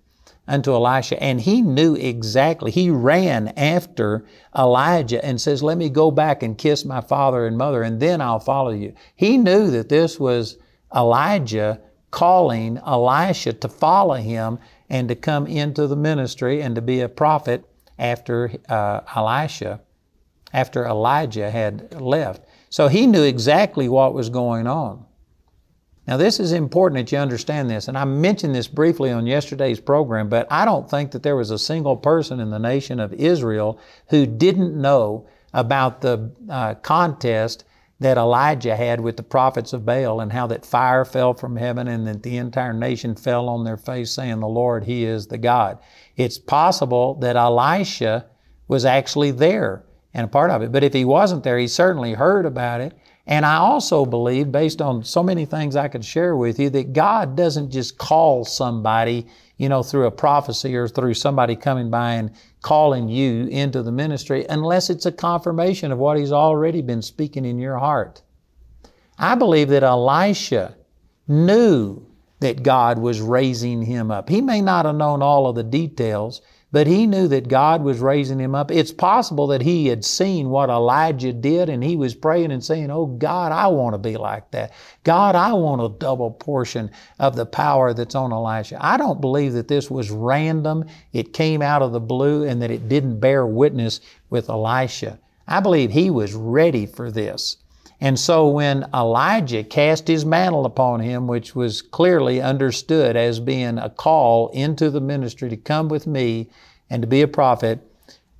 unto 0.47 0.73
Elisha, 0.73 1.21
and 1.21 1.41
he 1.41 1.61
knew 1.61 1.95
exactly. 1.95 2.69
He 2.69 2.89
ran 2.89 3.49
after 3.57 4.25
Elijah 4.57 5.23
and 5.25 5.41
says, 5.41 5.63
Let 5.63 5.77
me 5.77 5.89
go 5.89 6.11
back 6.11 6.43
and 6.43 6.57
kiss 6.57 6.85
my 6.85 7.01
father 7.01 7.47
and 7.47 7.57
mother, 7.57 7.81
and 7.81 7.99
then 7.99 8.21
I'll 8.21 8.39
follow 8.39 8.71
you. 8.71 8.93
He 9.15 9.37
knew 9.37 9.71
that 9.71 9.89
this 9.89 10.19
was 10.19 10.57
Elijah 10.95 11.79
calling 12.11 12.77
Elisha 12.85 13.53
to 13.53 13.67
follow 13.67 14.15
him 14.15 14.59
and 14.89 15.07
to 15.09 15.15
come 15.15 15.47
into 15.47 15.87
the 15.87 15.95
ministry 15.95 16.61
and 16.61 16.75
to 16.75 16.81
be 16.81 17.01
a 17.01 17.09
prophet 17.09 17.65
after 17.97 18.51
uh, 18.69 19.01
Elisha, 19.15 19.81
after 20.53 20.85
Elijah 20.85 21.49
had 21.49 21.99
left. 21.99 22.45
So 22.69 22.87
he 22.87 23.07
knew 23.07 23.23
exactly 23.23 23.89
what 23.89 24.13
was 24.13 24.29
going 24.29 24.67
on. 24.67 25.05
Now, 26.07 26.17
this 26.17 26.39
is 26.39 26.51
important 26.51 26.99
that 26.99 27.11
you 27.13 27.17
understand 27.17 27.69
this, 27.69 27.87
and 27.87 27.97
I 27.97 28.03
mentioned 28.03 28.53
this 28.53 28.67
briefly 28.67 29.09
on 29.09 29.25
yesterday's 29.25 29.79
program, 29.79 30.27
but 30.27 30.45
I 30.51 30.65
don't 30.65 30.89
think 30.89 31.11
that 31.11 31.23
there 31.23 31.37
was 31.37 31.49
a 31.49 31.57
single 31.57 31.95
person 31.95 32.41
in 32.41 32.49
the 32.49 32.59
nation 32.59 32.99
of 32.99 33.13
Israel 33.13 33.79
who 34.09 34.25
didn't 34.25 34.79
know 34.79 35.27
about 35.53 36.01
the 36.01 36.31
uh, 36.49 36.73
contest 36.75 37.63
that 38.03 38.17
Elijah 38.17 38.75
had 38.75 38.99
with 38.99 39.17
the 39.17 39.23
prophets 39.23 39.71
of 39.71 39.85
Baal 39.85 40.19
and 40.19 40.31
how 40.31 40.47
that 40.47 40.65
fire 40.65 41.05
fell 41.05 41.33
from 41.33 41.55
heaven 41.55 41.87
and 41.87 42.05
that 42.05 42.23
the 42.23 42.37
entire 42.37 42.73
nation 42.73 43.15
fell 43.15 43.47
on 43.47 43.63
their 43.63 43.77
face 43.77 44.11
saying, 44.11 44.39
The 44.39 44.47
Lord, 44.47 44.83
He 44.83 45.05
is 45.05 45.27
the 45.27 45.37
God. 45.37 45.79
It's 46.17 46.37
possible 46.37 47.15
that 47.15 47.35
Elisha 47.35 48.25
was 48.67 48.85
actually 48.85 49.31
there 49.31 49.85
and 50.13 50.25
a 50.25 50.29
part 50.29 50.51
of 50.51 50.61
it, 50.61 50.71
but 50.71 50.83
if 50.83 50.93
he 50.93 51.05
wasn't 51.05 51.43
there, 51.43 51.57
he 51.57 51.67
certainly 51.67 52.13
heard 52.13 52.45
about 52.45 52.81
it 52.81 52.93
and 53.25 53.45
I 53.45 53.55
also 53.55 54.05
believe, 54.05 54.51
based 54.51 54.81
on 54.81 55.03
so 55.03 55.23
many 55.23 55.45
things 55.45 55.75
I 55.75 55.87
could 55.87 56.03
share 56.03 56.35
with 56.35 56.59
you, 56.59 56.69
that 56.71 56.91
God 56.93 57.37
doesn't 57.37 57.71
just 57.71 57.97
call 57.97 58.43
somebody, 58.43 59.27
you 59.57 59.69
know, 59.69 59.81
through 59.81 60.07
a 60.07 60.11
prophecy 60.11 60.75
or 60.75 60.87
through 60.89 61.13
somebody 61.13 61.55
coming 61.55 61.89
by 61.89 62.13
and 62.13 62.31
calling 62.61 63.07
you 63.07 63.47
into 63.47 63.81
the 63.81 63.91
ministry 63.91 64.45
unless 64.49 64.89
it's 64.89 65.05
a 65.05 65.11
confirmation 65.11 65.91
of 65.91 65.99
what 65.99 66.17
He's 66.17 66.33
already 66.33 66.81
been 66.81 67.01
speaking 67.01 67.45
in 67.45 67.57
your 67.59 67.77
heart. 67.77 68.21
I 69.17 69.35
believe 69.35 69.69
that 69.69 69.83
Elisha 69.83 70.75
knew 71.27 72.05
that 72.43 72.61
God 72.61 72.99
was 72.99 73.21
raising 73.21 73.83
him 73.83 74.11
up. 74.11 74.27
He 74.27 74.41
may 74.41 74.59
not 74.59 74.85
have 74.85 74.95
known 74.95 75.21
all 75.21 75.47
of 75.47 75.55
the 75.55 75.63
details, 75.63 76.41
but 76.73 76.87
he 76.87 77.05
knew 77.05 77.27
that 77.27 77.47
God 77.47 77.83
was 77.83 77.99
raising 77.99 78.39
him 78.39 78.55
up. 78.55 78.71
It's 78.71 78.91
possible 78.91 79.45
that 79.47 79.61
he 79.61 79.85
had 79.87 80.03
seen 80.03 80.49
what 80.49 80.71
Elijah 80.71 81.31
did 81.31 81.69
and 81.69 81.83
he 81.83 81.95
was 81.95 82.15
praying 82.15 82.51
and 82.51 82.65
saying, 82.65 82.89
Oh 82.89 83.05
God, 83.05 83.51
I 83.51 83.67
want 83.67 83.93
to 83.93 83.99
be 83.99 84.17
like 84.17 84.49
that. 84.51 84.73
God, 85.03 85.35
I 85.35 85.53
want 85.53 85.83
a 85.83 85.99
double 85.99 86.31
portion 86.31 86.89
of 87.19 87.35
the 87.35 87.45
power 87.45 87.93
that's 87.93 88.15
on 88.15 88.33
Elisha. 88.33 88.83
I 88.83 88.97
don't 88.97 89.21
believe 89.21 89.53
that 89.53 89.67
this 89.67 89.91
was 89.91 90.09
random, 90.09 90.85
it 91.13 91.31
came 91.31 91.61
out 91.61 91.83
of 91.83 91.91
the 91.91 91.99
blue, 91.99 92.43
and 92.43 92.59
that 92.63 92.71
it 92.71 92.89
didn't 92.89 93.19
bear 93.19 93.45
witness 93.45 94.01
with 94.31 94.49
Elisha. 94.49 95.19
I 95.47 95.59
believe 95.59 95.91
he 95.91 96.09
was 96.09 96.33
ready 96.33 96.87
for 96.87 97.11
this. 97.11 97.57
And 98.03 98.19
so 98.19 98.49
when 98.49 98.85
Elijah 98.93 99.63
cast 99.63 100.09
his 100.09 100.25
mantle 100.25 100.65
upon 100.65 100.99
him, 100.99 101.25
which 101.25 101.55
was 101.55 101.81
clearly 101.81 102.41
understood 102.41 103.15
as 103.15 103.39
being 103.39 103.77
a 103.77 103.89
call 103.89 104.49
into 104.49 104.89
the 104.89 104.99
ministry 104.99 105.47
to 105.47 105.55
come 105.55 105.87
with 105.87 106.05
me 106.05 106.49
and 106.89 107.01
to 107.01 107.07
be 107.07 107.21
a 107.21 107.29
prophet, 107.29 107.79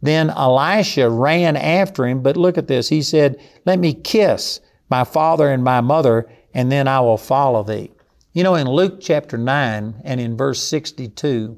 then 0.01 0.29
Elisha 0.31 1.09
ran 1.09 1.55
after 1.55 2.05
him. 2.05 2.21
But 2.21 2.35
look 2.35 2.57
at 2.57 2.67
this. 2.67 2.89
He 2.89 3.01
said, 3.01 3.39
Let 3.65 3.79
me 3.79 3.93
kiss 3.93 4.59
my 4.89 5.05
father 5.05 5.49
and 5.49 5.63
my 5.63 5.79
mother, 5.79 6.29
and 6.53 6.69
then 6.69 6.89
I 6.89 6.99
will 6.99 7.17
follow 7.17 7.63
thee. 7.63 7.89
You 8.33 8.43
know, 8.43 8.55
in 8.55 8.67
Luke 8.67 8.99
chapter 8.99 9.37
9 9.37 10.01
and 10.03 10.19
in 10.19 10.35
verse 10.35 10.61
62, 10.61 11.57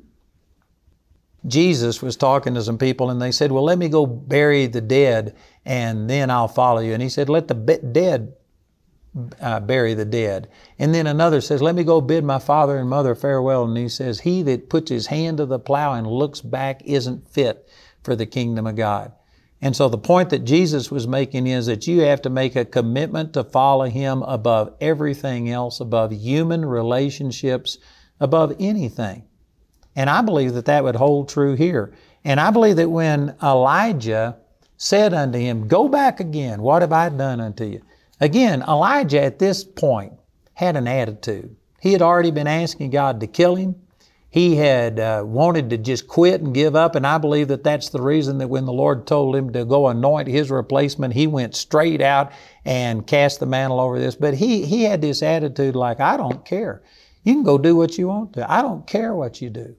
Jesus 1.47 2.01
was 2.01 2.15
talking 2.15 2.53
to 2.55 2.63
some 2.63 2.77
people 2.77 3.09
and 3.09 3.21
they 3.21 3.31
said, 3.31 3.51
Well, 3.51 3.63
let 3.63 3.77
me 3.77 3.89
go 3.89 4.05
bury 4.05 4.67
the 4.67 4.81
dead 4.81 5.35
and 5.65 6.09
then 6.09 6.29
I'll 6.29 6.47
follow 6.47 6.79
you. 6.81 6.93
And 6.93 7.01
he 7.01 7.09
said, 7.09 7.29
Let 7.29 7.47
the 7.47 7.55
dead 7.55 8.33
uh, 9.39 9.59
bury 9.59 9.93
the 9.93 10.05
dead. 10.05 10.49
And 10.77 10.93
then 10.93 11.07
another 11.07 11.41
says, 11.41 11.61
Let 11.61 11.75
me 11.75 11.83
go 11.83 12.01
bid 12.01 12.23
my 12.23 12.39
father 12.39 12.77
and 12.77 12.89
mother 12.89 13.15
farewell. 13.15 13.63
And 13.63 13.77
he 13.77 13.89
says, 13.89 14.19
He 14.19 14.41
that 14.43 14.69
puts 14.69 14.89
his 14.89 15.07
hand 15.07 15.37
to 15.37 15.45
the 15.45 15.59
plow 15.59 15.93
and 15.93 16.07
looks 16.07 16.41
back 16.41 16.81
isn't 16.85 17.27
fit 17.29 17.67
for 18.03 18.15
the 18.15 18.25
kingdom 18.25 18.67
of 18.67 18.75
God. 18.75 19.13
And 19.61 19.75
so 19.75 19.87
the 19.87 19.97
point 19.97 20.29
that 20.29 20.45
Jesus 20.45 20.91
was 20.91 21.07
making 21.07 21.47
is 21.47 21.65
that 21.65 21.87
you 21.87 22.01
have 22.01 22.21
to 22.23 22.29
make 22.29 22.55
a 22.55 22.65
commitment 22.65 23.33
to 23.33 23.43
follow 23.43 23.85
Him 23.85 24.21
above 24.23 24.75
everything 24.81 25.49
else, 25.49 25.79
above 25.79 26.11
human 26.11 26.65
relationships, 26.65 27.77
above 28.19 28.55
anything. 28.59 29.23
And 29.95 30.09
I 30.09 30.21
believe 30.21 30.53
that 30.53 30.65
that 30.65 30.83
would 30.83 30.95
hold 30.95 31.29
true 31.29 31.55
here. 31.55 31.93
And 32.23 32.39
I 32.39 32.51
believe 32.51 32.75
that 32.77 32.89
when 32.89 33.35
Elijah 33.41 34.37
said 34.77 35.13
unto 35.13 35.37
him, 35.37 35.67
Go 35.67 35.87
back 35.87 36.19
again, 36.19 36.61
what 36.61 36.81
have 36.81 36.91
I 36.91 37.09
done 37.09 37.39
unto 37.39 37.65
you? 37.65 37.81
Again, 38.19 38.61
Elijah 38.67 39.21
at 39.21 39.39
this 39.39 39.63
point 39.63 40.13
had 40.53 40.75
an 40.75 40.87
attitude. 40.87 41.55
He 41.79 41.93
had 41.93 42.01
already 42.01 42.31
been 42.31 42.47
asking 42.47 42.89
God 42.89 43.19
to 43.19 43.27
kill 43.27 43.55
him. 43.55 43.75
He 44.29 44.57
had 44.57 44.99
uh, 44.99 45.23
wanted 45.25 45.69
to 45.69 45.77
just 45.77 46.07
quit 46.07 46.41
and 46.41 46.53
give 46.53 46.75
up, 46.75 46.95
and 46.95 47.07
I 47.07 47.17
believe 47.19 47.47
that 47.47 47.63
that's 47.63 47.87
the 47.87 48.01
reason 48.01 48.37
that 48.39 48.49
when 48.49 48.65
the 48.65 48.73
Lord 48.73 49.07
told 49.07 49.33
him 49.33 49.53
to 49.53 49.63
go 49.63 49.87
anoint 49.87 50.27
his 50.27 50.51
replacement, 50.51 51.13
he 51.13 51.25
went 51.25 51.55
straight 51.55 52.01
out 52.01 52.33
and 52.65 53.07
cast 53.07 53.39
the 53.39 53.45
mantle 53.45 53.79
over 53.79 53.97
this. 53.97 54.15
But 54.15 54.33
he, 54.33 54.65
he 54.65 54.83
had 54.83 55.01
this 55.01 55.23
attitude 55.23 55.73
like, 55.73 56.01
I 56.01 56.17
don't 56.17 56.43
care. 56.43 56.83
You 57.23 57.33
can 57.33 57.43
go 57.43 57.57
do 57.57 57.77
what 57.77 57.97
you 57.97 58.09
want 58.09 58.33
to. 58.33 58.51
I 58.51 58.61
don't 58.61 58.85
care 58.85 59.15
what 59.15 59.41
you 59.41 59.49
do. 59.49 59.77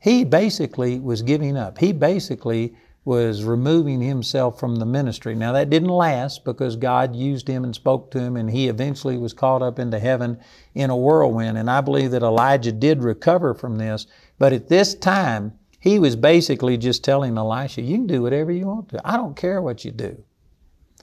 He 0.00 0.24
basically 0.24 0.98
was 0.98 1.22
giving 1.22 1.56
up. 1.56 1.78
He 1.78 1.92
basically 1.92 2.74
was 3.04 3.44
removing 3.44 4.00
himself 4.00 4.58
from 4.58 4.76
the 4.76 4.86
ministry. 4.86 5.34
Now, 5.34 5.52
that 5.52 5.70
didn't 5.70 5.88
last 5.88 6.44
because 6.44 6.76
God 6.76 7.14
used 7.14 7.48
him 7.48 7.64
and 7.64 7.74
spoke 7.74 8.10
to 8.10 8.20
him, 8.20 8.36
and 8.36 8.50
he 8.50 8.68
eventually 8.68 9.16
was 9.16 9.32
caught 9.32 9.62
up 9.62 9.78
into 9.78 9.98
heaven 9.98 10.38
in 10.74 10.90
a 10.90 10.96
whirlwind. 10.96 11.56
And 11.58 11.70
I 11.70 11.80
believe 11.80 12.10
that 12.10 12.22
Elijah 12.22 12.72
did 12.72 13.02
recover 13.02 13.54
from 13.54 13.76
this. 13.76 14.06
But 14.38 14.52
at 14.52 14.68
this 14.68 14.94
time, 14.94 15.52
he 15.80 15.98
was 15.98 16.16
basically 16.16 16.76
just 16.76 17.02
telling 17.02 17.38
Elisha, 17.38 17.82
You 17.82 17.96
can 17.96 18.06
do 18.06 18.22
whatever 18.22 18.52
you 18.52 18.66
want 18.66 18.90
to. 18.90 19.00
I 19.04 19.16
don't 19.16 19.36
care 19.36 19.62
what 19.62 19.84
you 19.84 19.90
do. 19.90 20.22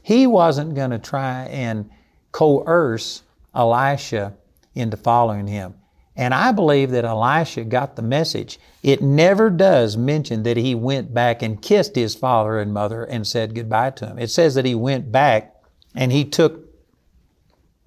He 0.04 0.28
wasn't 0.28 0.76
going 0.76 0.92
to 0.92 1.00
try 1.00 1.46
and 1.46 1.90
coerce 2.32 3.24
Elisha 3.54 4.34
into 4.76 4.98
following 4.98 5.48
him. 5.48 5.74
And 6.18 6.34
I 6.34 6.52
believe 6.52 6.90
that 6.92 7.06
Elisha 7.06 7.64
got 7.64 7.96
the 7.96 8.02
message. 8.02 8.60
It 8.82 9.04
never 9.04 9.52
does 9.52 9.96
mention 9.96 10.44
that 10.44 10.58
he 10.58 10.74
went 10.74 11.14
back 11.14 11.44
and 11.44 11.62
kissed 11.62 11.96
his 11.96 12.16
father 12.16 12.60
and 12.60 12.74
mother 12.74 13.04
and 13.04 13.26
said 13.26 13.54
goodbye 13.54 13.92
to 13.92 14.08
him. 14.08 14.18
It 14.18 14.32
says 14.32 14.56
that 14.56 14.66
he 14.66 14.74
went 14.74 15.12
back 15.12 15.54
and 15.96 16.12
he 16.12 16.26
took 16.26 16.68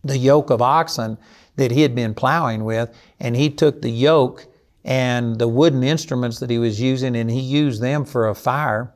the 0.05 0.17
yoke 0.17 0.51
of 0.51 0.63
oxen 0.63 1.19
that 1.57 1.73
he 1.73 1.83
had 1.83 1.95
been 1.95 2.15
plowing 2.15 2.65
with, 2.65 2.97
and 3.19 3.37
he 3.37 3.51
took 3.51 3.83
the 3.83 3.91
yoke 3.91 4.47
and 4.85 5.39
the 5.39 5.49
wooden 5.49 5.83
instruments 5.83 6.39
that 6.39 6.49
he 6.49 6.59
was 6.59 6.81
using, 6.81 7.15
and 7.15 7.31
he 7.31 7.41
used 7.41 7.83
them 7.83 8.05
for 8.05 8.29
a 8.29 8.35
fire. 8.35 8.95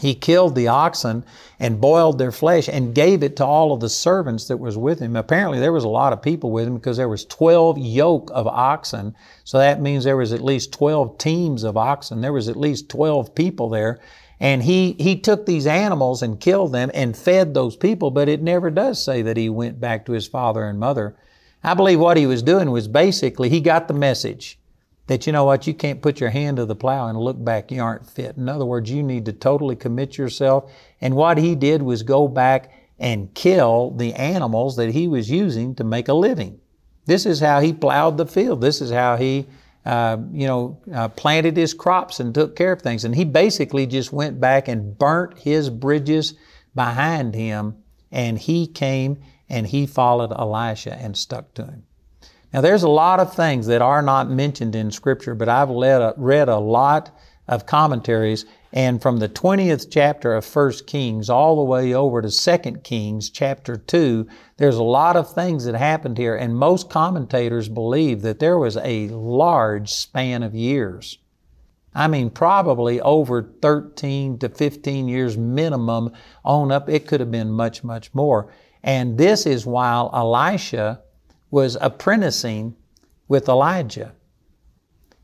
He 0.00 0.16
killed 0.16 0.56
the 0.56 0.66
oxen 0.66 1.24
and 1.60 1.80
boiled 1.80 2.18
their 2.18 2.32
flesh 2.32 2.68
and 2.68 2.96
gave 2.96 3.22
it 3.22 3.36
to 3.36 3.46
all 3.46 3.72
of 3.72 3.78
the 3.78 3.88
servants 3.88 4.48
that 4.48 4.56
was 4.56 4.76
with 4.76 4.98
him. 4.98 5.14
Apparently 5.14 5.60
there 5.60 5.72
was 5.72 5.84
a 5.84 5.88
lot 5.88 6.12
of 6.12 6.20
people 6.20 6.50
with 6.50 6.66
him 6.66 6.74
because 6.74 6.96
there 6.96 7.08
was 7.08 7.24
12 7.24 7.78
yoke 7.78 8.28
of 8.34 8.48
oxen. 8.48 9.14
So 9.44 9.58
that 9.58 9.80
means 9.80 10.02
there 10.02 10.16
was 10.16 10.32
at 10.32 10.42
least 10.42 10.72
12 10.72 11.16
teams 11.18 11.62
of 11.62 11.76
oxen. 11.76 12.22
There 12.22 12.32
was 12.32 12.48
at 12.48 12.56
least 12.56 12.88
12 12.88 13.36
people 13.36 13.68
there. 13.68 14.00
And 14.40 14.64
he, 14.64 14.96
he 14.98 15.20
took 15.20 15.46
these 15.46 15.64
animals 15.64 16.22
and 16.22 16.40
killed 16.40 16.72
them 16.72 16.90
and 16.92 17.16
fed 17.16 17.54
those 17.54 17.76
people, 17.76 18.10
but 18.10 18.28
it 18.28 18.42
never 18.42 18.70
does 18.70 19.02
say 19.02 19.22
that 19.22 19.36
he 19.36 19.48
went 19.48 19.80
back 19.80 20.06
to 20.06 20.12
his 20.12 20.26
father 20.26 20.64
and 20.64 20.80
mother. 20.80 21.14
I 21.62 21.74
believe 21.74 22.00
what 22.00 22.16
he 22.16 22.26
was 22.26 22.42
doing 22.42 22.72
was 22.72 22.88
basically 22.88 23.48
he 23.48 23.60
got 23.60 23.86
the 23.86 23.94
message 23.94 24.58
that 25.06 25.26
you 25.26 25.32
know 25.32 25.44
what, 25.44 25.66
you 25.66 25.74
can't 25.74 26.00
put 26.00 26.20
your 26.20 26.30
hand 26.30 26.56
to 26.56 26.64
the 26.64 26.74
plow 26.74 27.08
and 27.08 27.18
look 27.18 27.42
back, 27.42 27.70
you 27.70 27.82
aren't 27.82 28.08
fit. 28.08 28.36
In 28.36 28.48
other 28.48 28.64
words, 28.64 28.90
you 28.90 29.02
need 29.02 29.26
to 29.26 29.32
totally 29.32 29.76
commit 29.76 30.16
yourself. 30.16 30.72
And 31.00 31.14
what 31.14 31.38
he 31.38 31.54
did 31.54 31.82
was 31.82 32.02
go 32.02 32.26
back 32.26 32.72
and 32.98 33.34
kill 33.34 33.90
the 33.90 34.14
animals 34.14 34.76
that 34.76 34.90
he 34.90 35.08
was 35.08 35.30
using 35.30 35.74
to 35.74 35.84
make 35.84 36.08
a 36.08 36.14
living. 36.14 36.60
This 37.06 37.26
is 37.26 37.40
how 37.40 37.60
he 37.60 37.72
plowed 37.72 38.16
the 38.16 38.26
field. 38.26 38.60
This 38.60 38.80
is 38.80 38.90
how 38.90 39.16
he, 39.16 39.46
uh, 39.84 40.16
you 40.32 40.46
know, 40.46 40.80
uh, 40.92 41.08
planted 41.08 41.56
his 41.56 41.74
crops 41.74 42.20
and 42.20 42.34
took 42.34 42.56
care 42.56 42.72
of 42.72 42.80
things. 42.80 43.04
And 43.04 43.14
he 43.14 43.24
basically 43.24 43.86
just 43.86 44.12
went 44.12 44.40
back 44.40 44.68
and 44.68 44.98
burnt 44.98 45.38
his 45.38 45.68
bridges 45.68 46.34
behind 46.74 47.34
him, 47.34 47.76
and 48.10 48.38
he 48.38 48.66
came 48.66 49.22
and 49.48 49.66
he 49.66 49.86
followed 49.86 50.32
Elisha 50.32 50.94
and 50.94 51.16
stuck 51.16 51.52
to 51.54 51.64
him. 51.64 51.82
Now, 52.54 52.60
there's 52.60 52.84
a 52.84 52.88
lot 52.88 53.18
of 53.18 53.34
things 53.34 53.66
that 53.66 53.82
are 53.82 54.00
not 54.00 54.30
mentioned 54.30 54.76
in 54.76 54.92
Scripture, 54.92 55.34
but 55.34 55.48
I've 55.48 55.70
read 55.70 56.48
a 56.48 56.56
lot 56.56 57.10
of 57.48 57.66
commentaries, 57.66 58.46
and 58.72 59.02
from 59.02 59.16
the 59.16 59.28
20th 59.28 59.88
chapter 59.90 60.32
of 60.36 60.46
1 60.54 60.72
Kings 60.86 61.28
all 61.28 61.56
the 61.56 61.64
way 61.64 61.94
over 61.94 62.22
to 62.22 62.30
2 62.30 62.58
Kings 62.84 63.28
chapter 63.28 63.76
2, 63.76 64.28
there's 64.56 64.76
a 64.76 64.84
lot 64.84 65.16
of 65.16 65.34
things 65.34 65.64
that 65.64 65.74
happened 65.74 66.16
here, 66.16 66.36
and 66.36 66.56
most 66.56 66.88
commentators 66.88 67.68
believe 67.68 68.22
that 68.22 68.38
there 68.38 68.56
was 68.56 68.76
a 68.76 69.08
large 69.08 69.90
span 69.90 70.44
of 70.44 70.54
years. 70.54 71.18
I 71.92 72.06
mean, 72.06 72.30
probably 72.30 73.00
over 73.00 73.42
13 73.62 74.38
to 74.38 74.48
15 74.48 75.08
years 75.08 75.36
minimum 75.36 76.12
on 76.44 76.70
up. 76.70 76.88
It 76.88 77.08
could 77.08 77.18
have 77.18 77.32
been 77.32 77.50
much, 77.50 77.82
much 77.82 78.14
more. 78.14 78.52
And 78.84 79.18
this 79.18 79.44
is 79.44 79.66
while 79.66 80.08
Elisha 80.14 81.00
was 81.50 81.76
apprenticing 81.80 82.76
with 83.28 83.48
Elijah. 83.48 84.12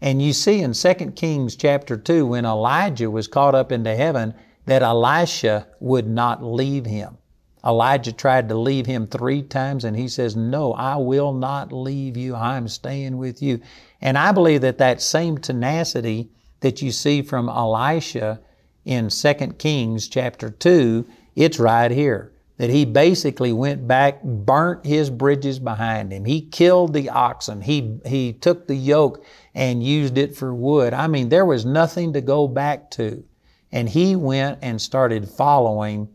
And 0.00 0.22
you 0.22 0.32
see 0.32 0.60
in 0.60 0.72
2 0.72 0.94
Kings 1.16 1.56
chapter 1.56 1.96
2, 1.96 2.26
when 2.26 2.46
Elijah 2.46 3.10
was 3.10 3.28
caught 3.28 3.54
up 3.54 3.70
into 3.70 3.94
heaven, 3.94 4.34
that 4.66 4.82
Elisha 4.82 5.66
would 5.80 6.08
not 6.08 6.42
leave 6.42 6.86
him. 6.86 7.18
Elijah 7.64 8.12
tried 8.12 8.48
to 8.48 8.54
leave 8.54 8.86
him 8.86 9.06
three 9.06 9.42
times, 9.42 9.84
and 9.84 9.94
he 9.94 10.08
says, 10.08 10.34
No, 10.34 10.72
I 10.72 10.96
will 10.96 11.34
not 11.34 11.72
leave 11.72 12.16
you. 12.16 12.34
I'm 12.34 12.68
staying 12.68 13.18
with 13.18 13.42
you. 13.42 13.60
And 14.00 14.16
I 14.16 14.32
believe 14.32 14.62
that 14.62 14.78
that 14.78 15.02
same 15.02 15.36
tenacity 15.36 16.30
that 16.60 16.80
you 16.80 16.90
see 16.90 17.20
from 17.20 17.50
Elisha 17.50 18.40
in 18.86 19.10
2 19.10 19.34
Kings 19.58 20.08
chapter 20.08 20.48
2, 20.48 21.06
it's 21.36 21.58
right 21.58 21.90
here 21.90 22.32
that 22.60 22.68
he 22.68 22.84
basically 22.84 23.54
went 23.54 23.88
back, 23.88 24.22
burnt 24.22 24.84
his 24.84 25.08
bridges 25.08 25.58
behind 25.58 26.12
him. 26.12 26.26
He 26.26 26.42
killed 26.42 26.92
the 26.92 27.08
oxen. 27.08 27.62
He, 27.62 27.98
he 28.04 28.34
took 28.34 28.66
the 28.66 28.74
yoke 28.74 29.24
and 29.54 29.82
used 29.82 30.18
it 30.18 30.36
for 30.36 30.54
wood. 30.54 30.92
I 30.92 31.06
mean, 31.06 31.30
there 31.30 31.46
was 31.46 31.64
nothing 31.64 32.12
to 32.12 32.20
go 32.20 32.46
back 32.46 32.90
to. 32.90 33.24
And 33.72 33.88
he 33.88 34.14
went 34.14 34.58
and 34.60 34.78
started 34.78 35.26
following 35.26 36.10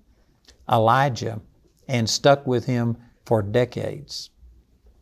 Elijah 0.72 1.42
and 1.88 2.08
stuck 2.08 2.46
with 2.46 2.64
him 2.64 2.96
for 3.26 3.42
decades. 3.42 4.30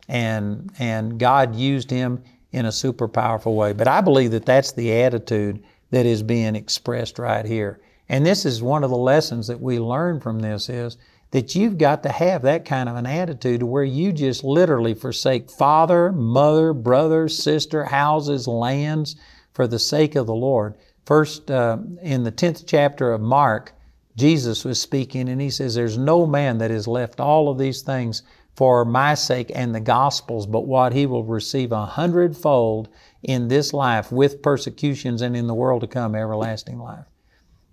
And, 0.08 0.72
and 0.80 1.20
God 1.20 1.58
used 1.58 1.92
him 1.92 2.24
in 2.54 2.68
a 2.68 2.72
super 2.72 3.10
powerful 3.10 3.58
way. 3.58 3.74
But 3.74 3.90
I 3.90 4.00
believe 4.00 4.32
that 4.32 4.46
that's 4.46 4.72
the 4.72 4.94
attitude 5.02 5.62
that 5.90 6.06
is 6.06 6.24
being 6.24 6.56
expressed 6.56 7.20
right 7.20 7.46
here. 7.46 7.82
And 8.08 8.26
this 8.26 8.46
is 8.46 8.64
one 8.64 8.86
of 8.86 8.90
the 8.90 8.96
lessons 8.96 9.48
that 9.48 9.60
we 9.60 9.78
learn 9.78 10.22
from 10.22 10.40
this 10.40 10.70
is 10.70 10.98
that 11.34 11.56
you've 11.56 11.80
got 11.80 12.04
to 12.04 12.10
have 12.10 12.44
that 12.44 12.64
kind 12.64 12.88
of 12.88 12.96
an 12.96 13.08
attitude 13.08 13.64
where 13.64 13.84
you 13.84 14.14
just 14.14 14.44
literally 14.44 14.94
forsake 14.94 15.50
father, 15.50 16.12
mother, 16.12 16.74
brother, 16.74 17.28
sister, 17.28 17.86
houses, 17.86 18.48
lands 18.48 19.16
for 19.52 19.66
the 19.66 19.80
sake 19.80 20.14
of 20.14 20.28
the 20.28 20.36
Lord. 20.36 20.76
First, 21.08 21.50
uh, 21.50 21.80
in 22.04 22.24
the 22.24 22.32
10th 22.32 22.66
chapter 22.68 23.12
of 23.12 23.20
Mark, 23.20 23.74
Jesus 24.16 24.64
was 24.64 24.80
speaking 24.80 25.28
and 25.28 25.42
he 25.42 25.50
says, 25.50 25.74
There's 25.74 25.98
no 25.98 26.28
man 26.28 26.60
that 26.60 26.70
has 26.70 26.88
left 26.88 27.20
all 27.20 27.50
of 27.50 27.58
these 27.58 27.82
things 27.82 28.22
for 28.56 28.86
my 28.86 29.16
sake 29.16 29.52
and 29.56 29.74
the 29.74 29.80
gospel's, 29.80 30.46
but 30.46 30.68
what 30.68 30.94
he 30.94 31.08
will 31.08 31.24
receive 31.24 31.72
a 31.72 31.88
hundredfold 31.88 32.90
in 33.24 33.48
this 33.48 33.74
life 33.74 34.12
with 34.12 34.44
persecutions 34.44 35.24
and 35.24 35.36
in 35.36 35.48
the 35.48 35.56
world 35.56 35.82
to 35.82 35.88
come, 35.88 36.14
everlasting 36.14 36.78
life. 36.78 37.06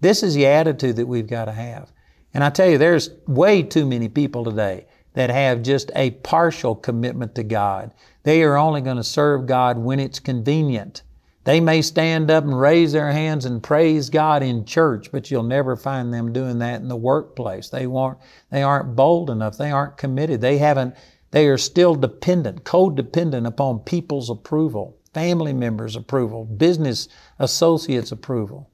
This 0.00 0.22
is 0.22 0.32
the 0.32 0.46
attitude 0.46 0.96
that 0.96 1.08
we've 1.08 1.28
got 1.28 1.44
to 1.44 1.52
have. 1.52 1.92
And 2.32 2.44
I 2.44 2.50
tell 2.50 2.70
you, 2.70 2.78
there's 2.78 3.10
way 3.26 3.62
too 3.62 3.86
many 3.86 4.08
people 4.08 4.44
today 4.44 4.86
that 5.14 5.30
have 5.30 5.62
just 5.62 5.90
a 5.96 6.12
partial 6.12 6.74
commitment 6.74 7.34
to 7.34 7.42
God. 7.42 7.92
They 8.22 8.42
are 8.42 8.56
only 8.56 8.80
going 8.80 8.98
to 8.98 9.04
serve 9.04 9.46
God 9.46 9.78
when 9.78 9.98
it's 9.98 10.20
convenient. 10.20 11.02
They 11.44 11.58
may 11.58 11.82
stand 11.82 12.30
up 12.30 12.44
and 12.44 12.58
raise 12.58 12.92
their 12.92 13.10
hands 13.10 13.44
and 13.46 13.62
praise 13.62 14.10
God 14.10 14.42
in 14.42 14.64
church, 14.64 15.10
but 15.10 15.30
you'll 15.30 15.42
never 15.42 15.74
find 15.74 16.12
them 16.12 16.32
doing 16.32 16.58
that 16.58 16.80
in 16.80 16.88
the 16.88 16.96
workplace. 16.96 17.70
They 17.70 17.86
won't, 17.86 18.18
they 18.50 18.62
aren't 18.62 18.94
bold 18.94 19.30
enough. 19.30 19.56
They 19.56 19.70
aren't 19.70 19.96
committed. 19.96 20.40
They 20.40 20.58
haven't, 20.58 20.94
they 21.30 21.48
are 21.48 21.58
still 21.58 21.94
dependent, 21.94 22.64
codependent 22.64 23.46
upon 23.46 23.80
people's 23.80 24.30
approval, 24.30 24.98
family 25.14 25.54
members' 25.54 25.96
approval, 25.96 26.44
business 26.44 27.08
associates' 27.38 28.12
approval. 28.12 28.69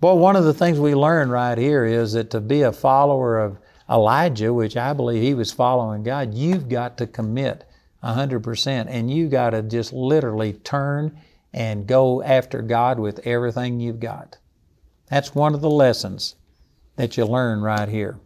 Boy, 0.00 0.14
one 0.14 0.36
of 0.36 0.44
the 0.44 0.54
things 0.54 0.78
we 0.78 0.94
learn 0.94 1.28
right 1.28 1.58
here 1.58 1.84
is 1.84 2.12
that 2.12 2.30
to 2.30 2.40
be 2.40 2.62
a 2.62 2.72
follower 2.72 3.40
of 3.40 3.58
Elijah, 3.90 4.54
which 4.54 4.76
I 4.76 4.92
believe 4.92 5.22
he 5.22 5.34
was 5.34 5.50
following 5.50 6.04
God, 6.04 6.34
you've 6.34 6.68
got 6.68 6.98
to 6.98 7.06
commit 7.06 7.64
100% 8.04 8.86
and 8.88 9.10
you've 9.10 9.32
got 9.32 9.50
to 9.50 9.62
just 9.62 9.92
literally 9.92 10.52
turn 10.52 11.18
and 11.52 11.86
go 11.86 12.22
after 12.22 12.62
God 12.62 13.00
with 13.00 13.26
everything 13.26 13.80
you've 13.80 13.98
got. 13.98 14.38
That's 15.10 15.34
one 15.34 15.54
of 15.54 15.62
the 15.62 15.70
lessons 15.70 16.36
that 16.94 17.16
you 17.16 17.24
learn 17.24 17.60
right 17.60 17.88
here. 17.88 18.20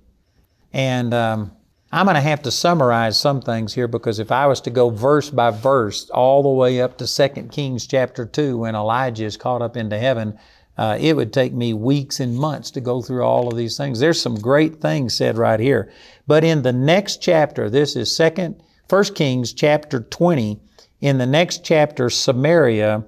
And 0.74 1.14
um, 1.14 1.52
I'm 1.90 2.06
going 2.06 2.16
to 2.16 2.20
have 2.20 2.42
to 2.42 2.50
summarize 2.50 3.18
some 3.18 3.40
things 3.40 3.72
here 3.72 3.88
because 3.88 4.18
if 4.18 4.32
I 4.32 4.46
was 4.46 4.60
to 4.62 4.70
go 4.70 4.90
verse 4.90 5.30
by 5.30 5.50
verse 5.50 6.10
all 6.10 6.42
the 6.42 6.48
way 6.48 6.82
up 6.82 6.98
to 6.98 7.06
2 7.06 7.48
Kings 7.50 7.86
chapter 7.86 8.26
2 8.26 8.58
when 8.58 8.74
Elijah 8.74 9.24
is 9.24 9.36
caught 9.36 9.62
up 9.62 9.76
into 9.76 9.98
heaven, 9.98 10.38
uh, 10.78 10.96
it 11.00 11.14
would 11.14 11.32
take 11.32 11.52
me 11.52 11.74
weeks 11.74 12.20
and 12.20 12.36
months 12.36 12.70
to 12.70 12.80
go 12.80 13.02
through 13.02 13.22
all 13.22 13.48
of 13.48 13.56
these 13.56 13.76
things. 13.76 14.00
There's 14.00 14.20
some 14.20 14.36
great 14.36 14.80
things 14.80 15.14
said 15.14 15.36
right 15.36 15.60
here. 15.60 15.92
But 16.26 16.44
in 16.44 16.62
the 16.62 16.72
next 16.72 17.20
chapter, 17.20 17.68
this 17.68 17.94
is 17.94 18.14
second, 18.14 18.62
First 18.88 19.14
Kings 19.14 19.52
chapter 19.52 20.00
20. 20.00 20.58
In 21.00 21.18
the 21.18 21.26
next 21.26 21.64
chapter, 21.64 22.08
Samaria 22.08 23.04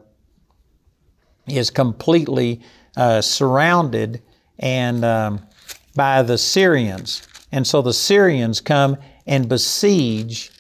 is 1.47 1.71
completely 1.71 2.61
uh, 2.97 3.21
surrounded 3.21 4.23
and 4.59 5.05
um, 5.05 5.47
by 5.95 6.23
the 6.23 6.39
Syrians. 6.39 7.27
And 7.51 7.67
so 7.67 7.83
the 7.83 7.93
Syrians 7.93 8.61
come 8.61 8.97
and 9.27 9.49
besiege 9.49 10.51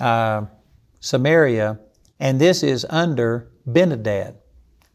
uh, 0.00 0.46
Samaria, 1.00 1.78
and 2.18 2.40
this 2.40 2.62
is 2.62 2.86
under 2.88 3.48
Ben-Hadad. 3.66 4.36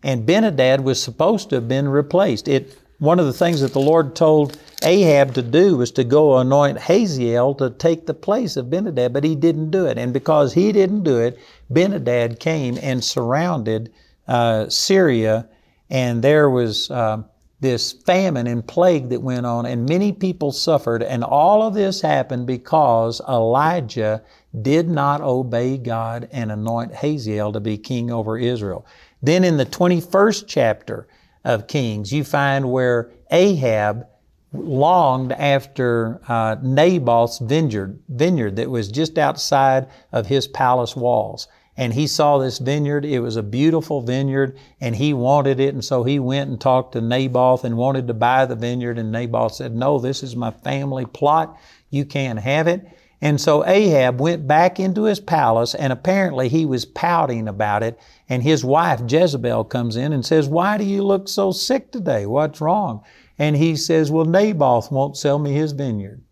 And 0.04 0.26
Ben-Hadad 0.26 0.82
was 0.82 1.02
supposed 1.02 1.50
to 1.50 1.56
have 1.56 1.68
been 1.68 1.88
replaced. 1.88 2.48
It, 2.48 2.78
one 3.00 3.20
of 3.20 3.26
the 3.26 3.34
things 3.34 3.62
that 3.62 3.74
the 3.74 3.80
Lord 3.80 4.16
told 4.16 4.58
Ahab 4.84 5.34
to 5.36 5.42
do 5.42 5.78
was 5.78 5.92
to 5.92 6.04
go 6.04 6.38
anoint 6.38 6.80
Hazael 6.80 7.54
to 7.56 7.70
take 7.70 8.06
the 8.06 8.14
place 8.14 8.58
of 8.58 8.70
Ben-Hadad, 8.70 9.14
but 9.14 9.24
he 9.24 9.36
didn't 9.36 9.72
do 9.72 9.86
it. 9.86 9.98
And 9.98 10.12
because 10.12 10.54
he 10.54 10.72
didn't 10.72 11.04
do 11.04 11.20
it, 11.20 11.40
Ben-Hadad 11.70 12.40
came 12.40 12.80
and 12.82 13.04
surrounded 13.04 13.92
uh, 14.28 14.70
Syria, 14.70 15.48
and 15.90 16.24
there 16.24 16.50
was 16.50 16.90
uh, 16.90 17.22
this 17.60 17.92
famine 17.92 18.48
and 18.48 18.66
plague 18.66 19.10
that 19.10 19.22
went 19.22 19.46
on, 19.46 19.66
and 19.66 19.88
many 19.88 20.12
people 20.12 20.52
suffered. 20.52 21.04
And 21.04 21.24
all 21.24 21.62
of 21.62 21.74
this 21.74 22.02
happened 22.02 22.48
because 22.48 23.22
Elijah 23.28 24.24
did 24.62 24.90
not 24.90 25.22
obey 25.22 25.78
God 25.78 26.28
and 26.32 26.52
anoint 26.52 26.96
Hazael 26.96 27.52
to 27.52 27.60
be 27.60 27.78
king 27.78 28.12
over 28.12 28.38
Israel. 28.38 28.86
Then 29.22 29.44
in 29.44 29.58
the 29.58 29.66
21st 29.66 30.46
chapter 30.48 31.08
of 31.44 31.68
Kings, 31.68 32.12
you 32.12 32.24
find 32.24 32.72
where 32.72 33.12
Ahab 33.30 34.08
longed 34.54 35.32
after 35.32 36.20
uh, 36.28 36.58
Naboth's 36.62 37.40
vineyard, 37.40 38.00
vineyard 38.10 38.58
that 38.58 38.70
was 38.70 38.90
just 38.90 39.18
outside 39.18 39.88
of 40.12 40.28
his 40.28 40.48
palace 40.48 40.96
walls. 40.96 41.48
And 41.78 41.94
he 41.94 42.06
saw 42.06 42.38
this 42.38 42.60
vineyard. 42.60 43.06
It 43.06 43.20
was 43.22 43.38
a 43.38 43.44
beautiful 43.44 44.02
vineyard, 44.02 44.58
and 44.82 44.96
he 44.96 45.14
wanted 45.14 45.60
it. 45.60 45.74
And 45.74 45.84
so 45.84 46.04
he 46.04 46.20
went 46.20 46.50
and 46.50 46.60
talked 46.60 46.94
to 46.94 47.02
Naboth 47.02 47.64
and 47.64 47.78
wanted 47.78 48.08
to 48.08 48.14
buy 48.14 48.46
the 48.46 48.56
vineyard. 48.56 48.98
And 48.98 49.12
Naboth 49.12 49.56
said, 49.56 49.74
No, 49.74 49.98
this 49.98 50.22
is 50.22 50.36
my 50.36 50.52
family 50.52 51.06
plot. 51.06 51.58
You 51.90 52.04
can't 52.06 52.40
have 52.40 52.68
it. 52.68 52.86
And 53.24 53.40
so 53.40 53.64
Ahab 53.68 54.20
went 54.20 54.48
back 54.48 54.80
into 54.80 55.04
his 55.04 55.20
palace, 55.20 55.76
and 55.76 55.94
apparently 55.94 56.50
he 56.50 56.66
was 56.66 56.86
pouting 56.86 57.48
about 57.48 57.84
it. 57.84 58.00
And 58.28 58.42
his 58.42 58.66
wife 58.66 59.02
Jezebel 59.08 59.66
comes 59.66 59.96
in 59.96 60.12
and 60.12 60.26
says, 60.26 60.50
Why 60.50 60.78
do 60.78 60.84
you 60.84 61.04
look 61.04 61.28
so 61.30 61.52
sick 61.52 61.92
today? 61.92 62.26
What's 62.26 62.62
wrong? 62.62 63.04
And 63.38 63.56
he 63.56 63.76
says, 63.76 64.10
Well, 64.10 64.26
Naboth 64.26 64.92
won't 64.92 65.18
sell 65.18 65.38
me 65.38 65.54
his 65.54 65.72
vineyard. 65.72 66.24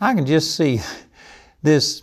I 0.00 0.14
can 0.14 0.24
just 0.24 0.56
see 0.56 0.80
this, 1.62 2.02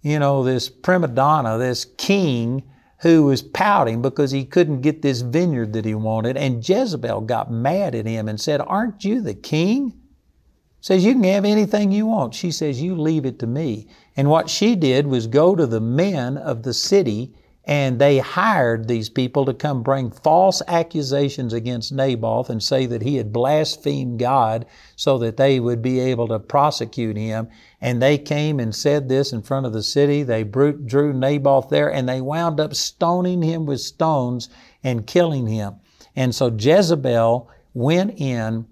you 0.00 0.20
know, 0.20 0.44
this 0.44 0.68
prima 0.68 1.08
donna, 1.08 1.58
this 1.58 1.84
king 1.84 2.62
who 3.00 3.24
was 3.24 3.42
pouting 3.42 4.00
because 4.00 4.30
he 4.30 4.44
couldn't 4.44 4.80
get 4.80 5.02
this 5.02 5.20
vineyard 5.22 5.72
that 5.72 5.84
he 5.84 5.94
wanted. 5.94 6.36
And 6.36 6.66
Jezebel 6.66 7.22
got 7.22 7.50
mad 7.50 7.96
at 7.96 8.06
him 8.06 8.28
and 8.28 8.40
said, 8.40 8.60
Aren't 8.60 9.04
you 9.04 9.20
the 9.20 9.34
king? 9.34 9.92
Says, 10.86 11.04
You 11.04 11.14
can 11.14 11.24
have 11.24 11.44
anything 11.44 11.90
you 11.90 12.06
want. 12.06 12.32
She 12.32 12.52
says, 12.52 12.80
You 12.80 12.94
leave 12.94 13.26
it 13.26 13.40
to 13.40 13.46
me. 13.48 13.88
And 14.16 14.30
what 14.30 14.48
she 14.48 14.76
did 14.76 15.08
was 15.08 15.26
go 15.26 15.56
to 15.56 15.66
the 15.66 15.80
men 15.80 16.36
of 16.36 16.62
the 16.62 16.72
city 16.72 17.34
and 17.64 17.98
they 17.98 18.18
hired 18.18 18.86
these 18.86 19.08
people 19.08 19.44
to 19.46 19.52
come 19.52 19.82
bring 19.82 20.12
false 20.12 20.62
accusations 20.68 21.52
against 21.52 21.92
Naboth 21.92 22.48
and 22.50 22.62
say 22.62 22.86
that 22.86 23.02
he 23.02 23.16
had 23.16 23.32
blasphemed 23.32 24.20
God 24.20 24.64
so 24.94 25.18
that 25.18 25.36
they 25.36 25.58
would 25.58 25.82
be 25.82 25.98
able 25.98 26.28
to 26.28 26.38
prosecute 26.38 27.16
him. 27.16 27.48
And 27.80 28.00
they 28.00 28.16
came 28.16 28.60
and 28.60 28.72
said 28.72 29.08
this 29.08 29.32
in 29.32 29.42
front 29.42 29.66
of 29.66 29.72
the 29.72 29.82
city. 29.82 30.22
They 30.22 30.44
drew 30.44 31.12
Naboth 31.12 31.68
there 31.68 31.92
and 31.92 32.08
they 32.08 32.20
wound 32.20 32.60
up 32.60 32.76
stoning 32.76 33.42
him 33.42 33.66
with 33.66 33.80
stones 33.80 34.48
and 34.84 35.04
killing 35.04 35.48
him. 35.48 35.80
And 36.14 36.32
so 36.32 36.46
Jezebel 36.56 37.50
went 37.74 38.20
in 38.20 38.66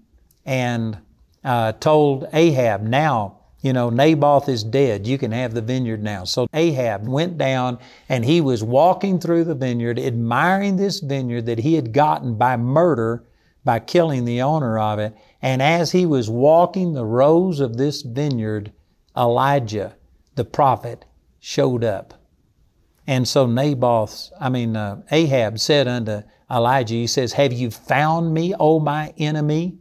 and 0.45 0.99
uh, 1.45 1.73
told 1.73 2.27
Ahab, 2.33 2.81
Now, 2.81 3.37
you 3.61 3.71
know, 3.73 3.89
Naboth 3.89 4.49
is 4.49 4.63
dead. 4.63 5.07
You 5.07 5.17
can 5.17 5.31
have 5.31 5.53
the 5.53 5.61
vineyard 5.61 6.03
now. 6.03 6.23
So 6.25 6.47
Ahab 6.53 7.07
went 7.07 7.37
down 7.37 7.79
and 8.09 8.25
he 8.25 8.41
was 8.41 8.63
walking 8.63 9.19
through 9.19 9.45
the 9.45 9.55
vineyard, 9.55 9.97
admiring 9.97 10.75
this 10.77 10.99
vineyard 10.99 11.45
that 11.45 11.59
he 11.59 11.75
had 11.75 11.93
gotten 11.93 12.35
by 12.35 12.57
murder, 12.57 13.23
by 13.63 13.79
killing 13.79 14.25
the 14.25 14.41
owner 14.41 14.77
of 14.77 14.99
it. 14.99 15.15
And 15.41 15.61
as 15.61 15.91
he 15.91 16.05
was 16.05 16.29
walking 16.29 16.93
the 16.93 17.05
rows 17.05 17.59
of 17.59 17.77
this 17.77 18.01
vineyard, 18.01 18.71
Elijah, 19.17 19.95
the 20.35 20.45
prophet, 20.45 21.05
showed 21.39 21.83
up. 21.83 22.13
And 23.07 23.27
so 23.27 23.45
Naboth, 23.45 24.31
I 24.39 24.49
mean, 24.49 24.75
uh, 24.75 25.01
Ahab 25.11 25.59
said 25.59 25.87
unto 25.87 26.21
Elijah, 26.49 26.95
he 26.95 27.07
says, 27.07 27.33
Have 27.33 27.53
you 27.53 27.71
found 27.71 28.33
me, 28.33 28.53
O 28.59 28.79
my 28.79 29.13
enemy? 29.17 29.77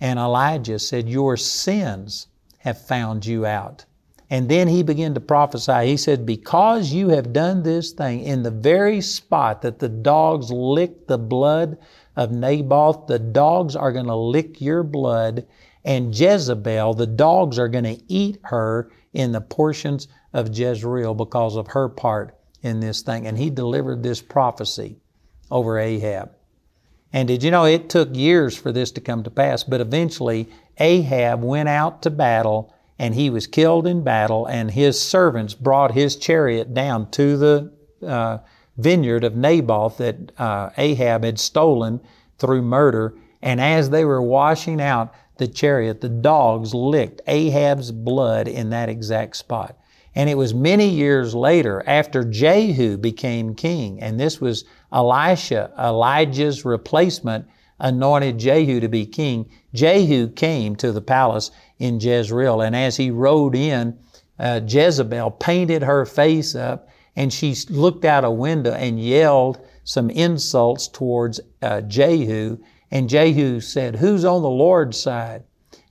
And 0.00 0.18
Elijah 0.18 0.78
said, 0.78 1.08
Your 1.08 1.36
sins 1.36 2.28
have 2.58 2.80
found 2.80 3.26
you 3.26 3.44
out. 3.44 3.84
And 4.30 4.48
then 4.48 4.68
he 4.68 4.84
began 4.84 5.12
to 5.14 5.20
prophesy. 5.20 5.86
He 5.86 5.96
said, 5.96 6.24
Because 6.24 6.92
you 6.92 7.08
have 7.08 7.32
done 7.32 7.62
this 7.62 7.90
thing 7.90 8.22
in 8.22 8.42
the 8.42 8.50
very 8.50 9.00
spot 9.00 9.62
that 9.62 9.80
the 9.80 9.88
dogs 9.88 10.52
licked 10.52 11.08
the 11.08 11.18
blood 11.18 11.76
of 12.16 12.30
Naboth, 12.30 13.08
the 13.08 13.18
dogs 13.18 13.74
are 13.74 13.92
going 13.92 14.06
to 14.06 14.16
lick 14.16 14.60
your 14.60 14.82
blood. 14.84 15.46
And 15.84 16.16
Jezebel, 16.16 16.94
the 16.94 17.06
dogs 17.06 17.58
are 17.58 17.68
going 17.68 17.84
to 17.84 18.00
eat 18.06 18.38
her 18.44 18.90
in 19.12 19.32
the 19.32 19.40
portions 19.40 20.06
of 20.32 20.56
Jezreel 20.56 21.14
because 21.14 21.56
of 21.56 21.68
her 21.68 21.88
part 21.88 22.38
in 22.62 22.80
this 22.80 23.02
thing. 23.02 23.26
And 23.26 23.36
he 23.36 23.50
delivered 23.50 24.02
this 24.02 24.22
prophecy 24.22 24.98
over 25.50 25.78
Ahab. 25.78 26.30
And 27.12 27.26
did 27.26 27.42
you 27.42 27.50
know 27.50 27.64
it 27.64 27.88
took 27.88 28.14
years 28.14 28.56
for 28.56 28.72
this 28.72 28.90
to 28.92 29.00
come 29.00 29.22
to 29.24 29.30
pass, 29.30 29.64
but 29.64 29.80
eventually 29.80 30.48
Ahab 30.78 31.42
went 31.42 31.68
out 31.68 32.02
to 32.02 32.10
battle 32.10 32.72
and 32.98 33.14
he 33.14 33.30
was 33.30 33.46
killed 33.46 33.86
in 33.86 34.04
battle, 34.04 34.44
and 34.44 34.70
his 34.70 35.00
servants 35.00 35.54
brought 35.54 35.92
his 35.92 36.16
chariot 36.16 36.74
down 36.74 37.10
to 37.12 37.38
the 37.38 37.72
uh, 38.06 38.36
vineyard 38.76 39.24
of 39.24 39.34
Naboth 39.34 39.96
that 39.96 40.32
uh, 40.38 40.68
Ahab 40.76 41.24
had 41.24 41.38
stolen 41.38 42.00
through 42.38 42.60
murder. 42.60 43.14
And 43.40 43.58
as 43.58 43.88
they 43.88 44.04
were 44.04 44.20
washing 44.20 44.82
out 44.82 45.14
the 45.38 45.48
chariot, 45.48 46.02
the 46.02 46.10
dogs 46.10 46.74
licked 46.74 47.22
Ahab's 47.26 47.90
blood 47.90 48.46
in 48.46 48.68
that 48.68 48.90
exact 48.90 49.36
spot. 49.36 49.78
And 50.14 50.28
it 50.28 50.36
was 50.36 50.52
many 50.52 50.88
years 50.88 51.34
later, 51.34 51.82
after 51.86 52.22
Jehu 52.22 52.98
became 52.98 53.54
king, 53.54 54.02
and 54.02 54.20
this 54.20 54.42
was 54.42 54.66
Elisha, 54.92 55.72
Elijah's 55.78 56.64
replacement, 56.64 57.46
anointed 57.78 58.38
Jehu 58.38 58.80
to 58.80 58.88
be 58.88 59.06
king. 59.06 59.48
Jehu 59.72 60.28
came 60.28 60.76
to 60.76 60.92
the 60.92 61.00
palace 61.00 61.50
in 61.78 62.00
Jezreel, 62.00 62.60
and 62.60 62.76
as 62.76 62.96
he 62.96 63.10
rode 63.10 63.54
in, 63.54 63.98
uh, 64.38 64.60
Jezebel 64.66 65.32
painted 65.32 65.82
her 65.82 66.04
face 66.04 66.54
up, 66.54 66.88
and 67.16 67.32
she 67.32 67.54
looked 67.68 68.04
out 68.04 68.24
a 68.24 68.30
window 68.30 68.72
and 68.72 69.00
yelled 69.00 69.60
some 69.84 70.10
insults 70.10 70.88
towards 70.88 71.40
uh, 71.62 71.80
Jehu. 71.82 72.58
And 72.90 73.08
Jehu 73.08 73.60
said, 73.60 73.96
Who's 73.96 74.24
on 74.24 74.42
the 74.42 74.48
Lord's 74.48 74.98
side? 74.98 75.44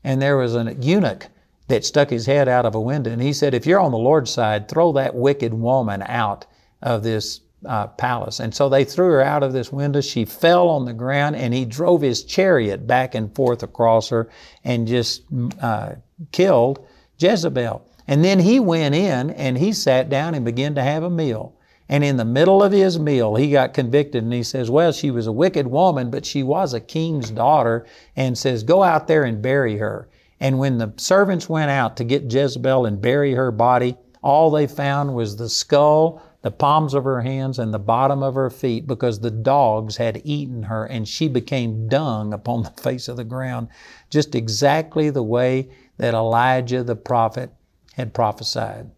And 0.04 0.22
there 0.22 0.38
was 0.38 0.56
a 0.56 0.76
eunuch 0.80 1.28
that 1.68 1.86
stuck 1.86 2.10
his 2.10 2.26
head 2.26 2.48
out 2.48 2.66
of 2.66 2.76
a 2.76 2.82
window, 2.82 3.12
and 3.12 3.22
he 3.22 3.34
said, 3.34 3.54
If 3.54 3.66
you're 3.66 3.80
on 3.80 3.92
the 3.92 3.98
Lord's 3.98 4.32
side, 4.32 4.68
throw 4.68 4.92
that 4.94 5.16
wicked 5.16 5.54
woman 5.54 6.04
out 6.04 6.46
of 6.82 7.04
this 7.04 7.42
uh, 7.66 7.88
palace. 7.88 8.40
And 8.40 8.54
so 8.54 8.70
they 8.70 8.84
threw 8.84 9.12
her 9.12 9.22
out 9.22 9.44
of 9.44 9.54
this 9.54 9.72
window. 9.72 10.02
She 10.02 10.26
fell 10.26 10.70
on 10.70 10.86
the 10.86 10.94
ground, 10.94 11.36
and 11.36 11.54
he 11.54 11.66
drove 11.66 12.02
his 12.02 12.24
chariot 12.24 12.88
back 12.88 13.16
and 13.16 13.34
forth 13.36 13.64
across 13.64 14.10
her 14.10 14.30
and 14.64 14.88
just 14.88 15.24
uh, 15.62 15.96
killed 16.32 16.86
Jezebel. 17.18 17.86
And 18.08 18.24
then 18.26 18.40
he 18.40 18.60
went 18.60 18.96
in 18.96 19.30
and 19.32 19.58
he 19.58 19.72
sat 19.72 20.10
down 20.10 20.34
and 20.34 20.44
began 20.44 20.74
to 20.76 20.82
have 20.82 21.04
a 21.04 21.10
meal. 21.10 21.54
And 21.88 22.04
in 22.04 22.18
the 22.18 22.26
middle 22.26 22.64
of 22.64 22.72
his 22.72 23.00
meal, 23.00 23.36
he 23.36 23.52
got 23.52 23.74
convicted 23.74 24.24
and 24.24 24.34
he 24.34 24.44
says, 24.44 24.70
Well, 24.70 24.92
she 24.92 25.12
was 25.12 25.28
a 25.28 25.32
wicked 25.32 25.68
woman, 25.68 26.10
but 26.10 26.26
she 26.26 26.44
was 26.44 26.74
a 26.74 26.80
king's 26.80 27.32
daughter, 27.32 27.86
and 28.16 28.38
says, 28.38 28.64
Go 28.64 28.84
out 28.84 29.08
there 29.08 29.24
and 29.24 29.42
bury 29.42 29.78
her. 29.78 30.08
And 30.40 30.60
when 30.60 30.78
the 30.78 30.94
servants 30.98 31.50
went 31.50 31.72
out 31.72 31.98
to 31.98 32.04
get 32.04 32.32
Jezebel 32.32 32.86
and 32.86 33.02
bury 33.02 33.34
her 33.34 33.52
body, 33.52 33.98
all 34.22 34.52
they 34.52 34.68
found 34.68 35.14
was 35.14 35.36
the 35.36 35.50
skull 35.50 36.22
the 36.42 36.52
palms 36.52 36.94
of 36.94 37.04
her 37.04 37.22
hands 37.22 37.60
and 37.60 37.74
the 37.74 37.80
bottom 37.80 38.24
of 38.24 38.36
her 38.36 38.50
feet, 38.50 38.88
because 38.88 39.20
the 39.20 39.32
dogs 39.32 39.98
had 39.98 40.22
eaten 40.24 40.64
her, 40.64 40.86
and 40.86 41.08
she 41.08 41.28
became 41.28 41.88
dung 41.88 42.34
upon 42.34 42.64
the 42.64 42.70
face 42.82 43.08
of 43.08 43.18
the 43.18 43.24
ground, 43.24 43.68
just 44.10 44.36
exactly 44.36 45.10
the 45.10 45.24
way 45.24 45.70
that 45.98 46.14
Elijah 46.14 46.84
the 46.84 46.96
prophet 46.96 47.52
had 47.94 48.14
prophesied. 48.14 48.90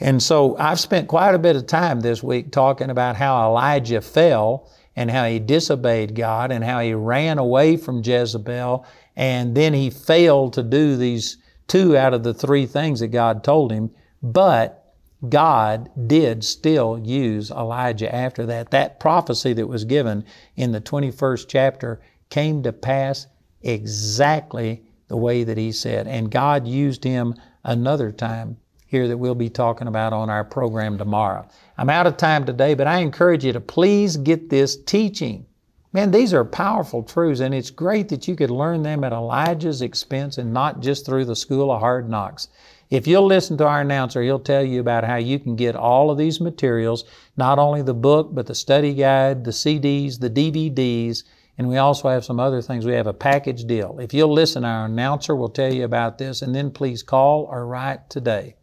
And 0.00 0.22
so 0.22 0.56
I've 0.58 0.80
spent 0.80 1.08
quite 1.08 1.34
a 1.34 1.38
bit 1.38 1.54
of 1.54 1.66
time 1.66 2.00
this 2.00 2.22
week 2.22 2.50
talking 2.50 2.90
about 2.90 3.16
how 3.16 3.48
Elijah 3.48 4.00
fell 4.00 4.68
and 4.96 5.10
how 5.10 5.26
he 5.26 5.38
disobeyed 5.38 6.14
God 6.14 6.50
and 6.50 6.64
how 6.64 6.80
he 6.80 6.94
ran 6.94 7.38
away 7.38 7.76
from 7.76 8.02
Jezebel 8.02 8.84
and 9.16 9.54
then 9.54 9.74
he 9.74 9.90
failed 9.90 10.52
to 10.54 10.62
do 10.62 10.96
these 10.96 11.36
two 11.68 11.96
out 11.96 12.14
of 12.14 12.22
the 12.22 12.34
three 12.34 12.66
things 12.66 13.00
that 13.00 13.08
God 13.08 13.44
told 13.44 13.70
him. 13.70 13.90
But 14.22 14.83
God 15.30 15.90
did 16.06 16.44
still 16.44 16.98
use 16.98 17.50
Elijah 17.50 18.12
after 18.14 18.46
that. 18.46 18.70
That 18.70 19.00
prophecy 19.00 19.52
that 19.54 19.68
was 19.68 19.84
given 19.84 20.24
in 20.56 20.72
the 20.72 20.80
21st 20.80 21.46
chapter 21.48 22.00
came 22.30 22.62
to 22.62 22.72
pass 22.72 23.26
exactly 23.62 24.82
the 25.08 25.16
way 25.16 25.44
that 25.44 25.58
he 25.58 25.72
said. 25.72 26.06
And 26.06 26.30
God 26.30 26.66
used 26.66 27.04
him 27.04 27.34
another 27.62 28.10
time 28.12 28.56
here 28.86 29.08
that 29.08 29.18
we'll 29.18 29.34
be 29.34 29.50
talking 29.50 29.88
about 29.88 30.12
on 30.12 30.30
our 30.30 30.44
program 30.44 30.98
tomorrow. 30.98 31.48
I'm 31.76 31.90
out 31.90 32.06
of 32.06 32.16
time 32.16 32.44
today, 32.44 32.74
but 32.74 32.86
I 32.86 32.98
encourage 32.98 33.44
you 33.44 33.52
to 33.52 33.60
please 33.60 34.16
get 34.16 34.50
this 34.50 34.76
teaching. 34.76 35.46
Man, 35.92 36.10
these 36.10 36.34
are 36.34 36.44
powerful 36.44 37.02
truths, 37.02 37.40
and 37.40 37.54
it's 37.54 37.70
great 37.70 38.08
that 38.08 38.26
you 38.26 38.34
could 38.34 38.50
learn 38.50 38.82
them 38.82 39.04
at 39.04 39.12
Elijah's 39.12 39.80
expense 39.80 40.38
and 40.38 40.52
not 40.52 40.80
just 40.80 41.06
through 41.06 41.24
the 41.24 41.36
school 41.36 41.70
of 41.70 41.80
hard 41.80 42.10
knocks. 42.10 42.48
If 42.90 43.06
you'll 43.06 43.26
listen 43.26 43.56
to 43.58 43.66
our 43.66 43.80
announcer, 43.80 44.22
he'll 44.22 44.38
tell 44.38 44.62
you 44.64 44.80
about 44.80 45.04
how 45.04 45.16
you 45.16 45.38
can 45.38 45.56
get 45.56 45.74
all 45.74 46.10
of 46.10 46.18
these 46.18 46.40
materials, 46.40 47.04
not 47.36 47.58
only 47.58 47.82
the 47.82 47.94
book, 47.94 48.30
but 48.32 48.46
the 48.46 48.54
study 48.54 48.94
guide, 48.94 49.44
the 49.44 49.50
CDs, 49.50 50.20
the 50.20 50.30
DVDs, 50.30 51.24
and 51.56 51.68
we 51.68 51.76
also 51.76 52.08
have 52.08 52.24
some 52.24 52.40
other 52.40 52.60
things. 52.60 52.84
We 52.84 52.94
have 52.94 53.06
a 53.06 53.14
package 53.14 53.64
deal. 53.64 53.98
If 54.00 54.12
you'll 54.12 54.32
listen, 54.32 54.64
our 54.64 54.86
announcer 54.86 55.36
will 55.36 55.48
tell 55.48 55.72
you 55.72 55.84
about 55.84 56.18
this, 56.18 56.42
and 56.42 56.54
then 56.54 56.70
please 56.70 57.02
call 57.02 57.44
or 57.50 57.66
write 57.66 58.10
today. 58.10 58.56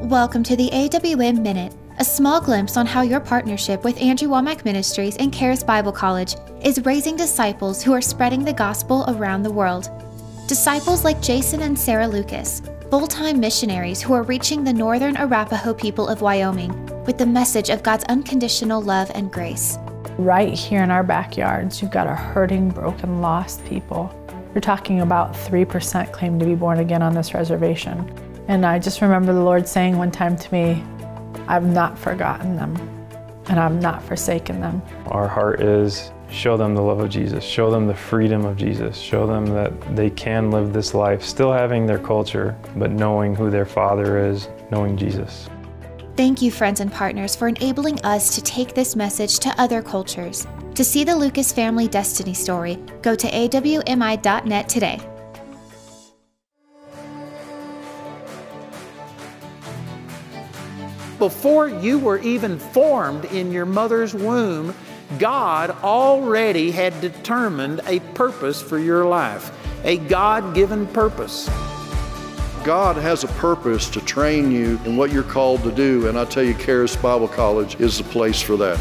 Welcome 0.08 0.42
to 0.42 0.56
the 0.56 0.68
AWM 0.70 1.40
Minute, 1.40 1.74
a 1.98 2.04
small 2.04 2.40
glimpse 2.40 2.76
on 2.76 2.86
how 2.86 3.00
your 3.00 3.20
partnership 3.20 3.82
with 3.82 4.00
Andrew 4.00 4.28
Wommack 4.28 4.64
Ministries 4.64 5.16
and 5.16 5.34
Charis 5.34 5.64
Bible 5.64 5.92
College 5.92 6.36
is 6.62 6.84
raising 6.84 7.16
disciples 7.16 7.82
who 7.82 7.92
are 7.92 8.02
spreading 8.02 8.44
the 8.44 8.52
gospel 8.52 9.04
around 9.08 9.42
the 9.42 9.50
world. 9.50 9.90
Disciples 10.46 11.04
like 11.04 11.20
Jason 11.22 11.62
and 11.62 11.78
Sarah 11.78 12.08
Lucas, 12.08 12.60
full 12.90 13.06
time 13.06 13.40
missionaries 13.40 14.02
who 14.02 14.12
are 14.12 14.24
reaching 14.24 14.64
the 14.64 14.72
northern 14.72 15.16
Arapaho 15.16 15.72
people 15.72 16.08
of 16.08 16.20
Wyoming 16.20 16.89
with 17.10 17.18
the 17.18 17.26
message 17.26 17.70
of 17.70 17.82
God's 17.82 18.04
unconditional 18.04 18.80
love 18.80 19.10
and 19.16 19.32
grace. 19.32 19.78
Right 20.16 20.54
here 20.54 20.84
in 20.84 20.92
our 20.92 21.02
backyards, 21.02 21.82
you've 21.82 21.90
got 21.90 22.06
a 22.06 22.14
hurting, 22.14 22.68
broken, 22.68 23.20
lost 23.20 23.64
people. 23.64 24.14
You're 24.54 24.60
talking 24.60 25.00
about 25.00 25.32
3% 25.32 26.12
claim 26.12 26.38
to 26.38 26.44
be 26.44 26.54
born 26.54 26.78
again 26.78 27.02
on 27.02 27.12
this 27.12 27.34
reservation. 27.34 28.08
And 28.46 28.64
I 28.64 28.78
just 28.78 29.00
remember 29.00 29.32
the 29.32 29.42
Lord 29.42 29.66
saying 29.66 29.98
one 29.98 30.12
time 30.12 30.36
to 30.36 30.52
me, 30.52 30.84
I've 31.48 31.66
not 31.66 31.98
forgotten 31.98 32.54
them 32.54 32.76
and 33.46 33.58
I've 33.58 33.82
not 33.82 34.04
forsaken 34.04 34.60
them. 34.60 34.80
Our 35.06 35.26
heart 35.26 35.60
is 35.60 36.12
show 36.30 36.56
them 36.56 36.76
the 36.76 36.82
love 36.82 37.00
of 37.00 37.10
Jesus, 37.10 37.42
show 37.42 37.72
them 37.72 37.88
the 37.88 37.94
freedom 37.94 38.44
of 38.44 38.56
Jesus, 38.56 38.96
show 38.96 39.26
them 39.26 39.46
that 39.46 39.96
they 39.96 40.10
can 40.10 40.52
live 40.52 40.72
this 40.72 40.94
life 40.94 41.24
still 41.24 41.52
having 41.52 41.86
their 41.86 41.98
culture, 41.98 42.56
but 42.76 42.92
knowing 42.92 43.34
who 43.34 43.50
their 43.50 43.66
Father 43.66 44.24
is, 44.30 44.48
knowing 44.70 44.96
Jesus. 44.96 45.48
Thank 46.16 46.42
you, 46.42 46.50
friends 46.50 46.80
and 46.80 46.92
partners, 46.92 47.34
for 47.34 47.48
enabling 47.48 48.00
us 48.02 48.34
to 48.34 48.42
take 48.42 48.74
this 48.74 48.94
message 48.94 49.38
to 49.40 49.60
other 49.60 49.80
cultures. 49.80 50.46
To 50.74 50.84
see 50.84 51.04
the 51.04 51.16
Lucas 51.16 51.52
family 51.52 51.88
destiny 51.88 52.34
story, 52.34 52.78
go 53.00 53.14
to 53.14 53.30
awmi.net 53.30 54.68
today. 54.68 55.00
Before 61.18 61.68
you 61.68 61.98
were 61.98 62.18
even 62.18 62.58
formed 62.58 63.26
in 63.26 63.52
your 63.52 63.66
mother's 63.66 64.14
womb, 64.14 64.74
God 65.18 65.70
already 65.82 66.70
had 66.70 66.98
determined 67.00 67.80
a 67.86 68.00
purpose 68.14 68.62
for 68.62 68.78
your 68.78 69.04
life, 69.04 69.52
a 69.84 69.98
God 69.98 70.54
given 70.54 70.86
purpose. 70.86 71.48
God 72.64 72.96
has 72.96 73.24
a 73.24 73.28
purpose 73.28 73.88
to 73.88 74.02
train 74.02 74.50
you 74.50 74.78
in 74.84 74.94
what 74.94 75.10
you're 75.10 75.22
called 75.22 75.62
to 75.62 75.72
do, 75.72 76.08
and 76.08 76.18
I 76.18 76.26
tell 76.26 76.42
you, 76.42 76.52
Charis 76.52 76.94
Bible 76.94 77.26
College 77.26 77.80
is 77.80 77.96
the 77.96 78.04
place 78.04 78.42
for 78.42 78.58
that. 78.58 78.78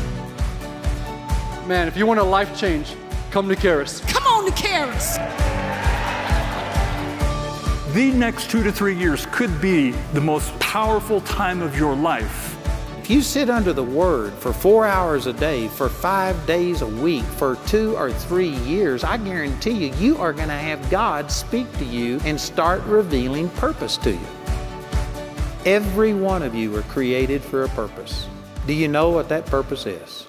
Man, 1.65 1.87
if 1.87 1.95
you 1.95 2.05
want 2.05 2.19
a 2.19 2.23
life 2.23 2.59
change, 2.59 2.93
come 3.31 3.47
to 3.47 3.55
Charis. 3.55 4.01
Come 4.01 4.27
on 4.27 4.51
to 4.51 4.61
Charis. 4.61 5.15
The 7.93 8.11
next 8.11 8.51
two 8.51 8.63
to 8.63 8.71
three 8.71 8.97
years 8.97 9.25
could 9.31 9.61
be 9.61 9.91
the 10.13 10.21
most 10.21 10.57
powerful 10.59 11.21
time 11.21 11.61
of 11.61 11.77
your 11.77 11.95
life. 11.95 12.58
If 13.09 13.15
you 13.15 13.21
sit 13.23 13.49
under 13.49 13.73
the 13.73 13.83
Word 13.83 14.33
for 14.33 14.53
four 14.53 14.85
hours 14.85 15.25
a 15.25 15.33
day, 15.33 15.67
for 15.67 15.89
five 15.89 16.45
days 16.45 16.83
a 16.83 16.87
week, 16.87 17.23
for 17.23 17.55
two 17.65 17.97
or 17.97 18.11
three 18.11 18.49
years, 18.49 19.03
I 19.03 19.17
guarantee 19.17 19.87
you, 19.87 19.95
you 19.95 20.17
are 20.17 20.31
going 20.31 20.49
to 20.49 20.53
have 20.53 20.91
God 20.91 21.31
speak 21.31 21.65
to 21.79 21.85
you 21.85 22.19
and 22.23 22.39
start 22.39 22.83
revealing 22.83 23.49
purpose 23.49 23.97
to 23.97 24.11
you. 24.11 24.27
Every 25.65 26.13
one 26.13 26.43
of 26.43 26.53
you 26.53 26.75
are 26.75 26.83
created 26.83 27.41
for 27.41 27.63
a 27.63 27.69
purpose. 27.69 28.27
Do 28.67 28.73
you 28.73 28.87
know 28.87 29.09
what 29.09 29.27
that 29.29 29.47
purpose 29.47 29.87
is? 29.87 30.27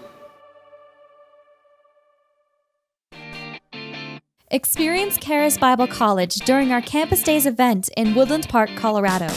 Experience 4.51 5.19
Charis 5.19 5.59
Bible 5.59 5.87
College 5.87 6.37
during 6.47 6.73
our 6.73 6.81
Campus 6.81 7.23
Days 7.23 7.45
event 7.45 7.91
in 7.99 8.15
Woodland 8.15 8.49
Park, 8.49 8.71
Colorado. 8.75 9.29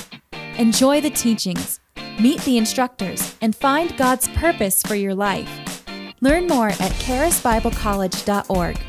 Enjoy 0.58 1.02
the 1.02 1.10
teachings, 1.10 1.82
meet 2.20 2.42
the 2.42 2.58
instructors, 2.58 3.36
and 3.42 3.56
find 3.56 3.96
God's 3.98 4.28
purpose 4.30 4.82
for 4.84 4.96
your 4.96 5.16
life. 5.16 5.84
Learn 6.22 6.48
more 6.48 6.70
at 6.70 6.92
charisbiblecollege.org. 7.02 8.80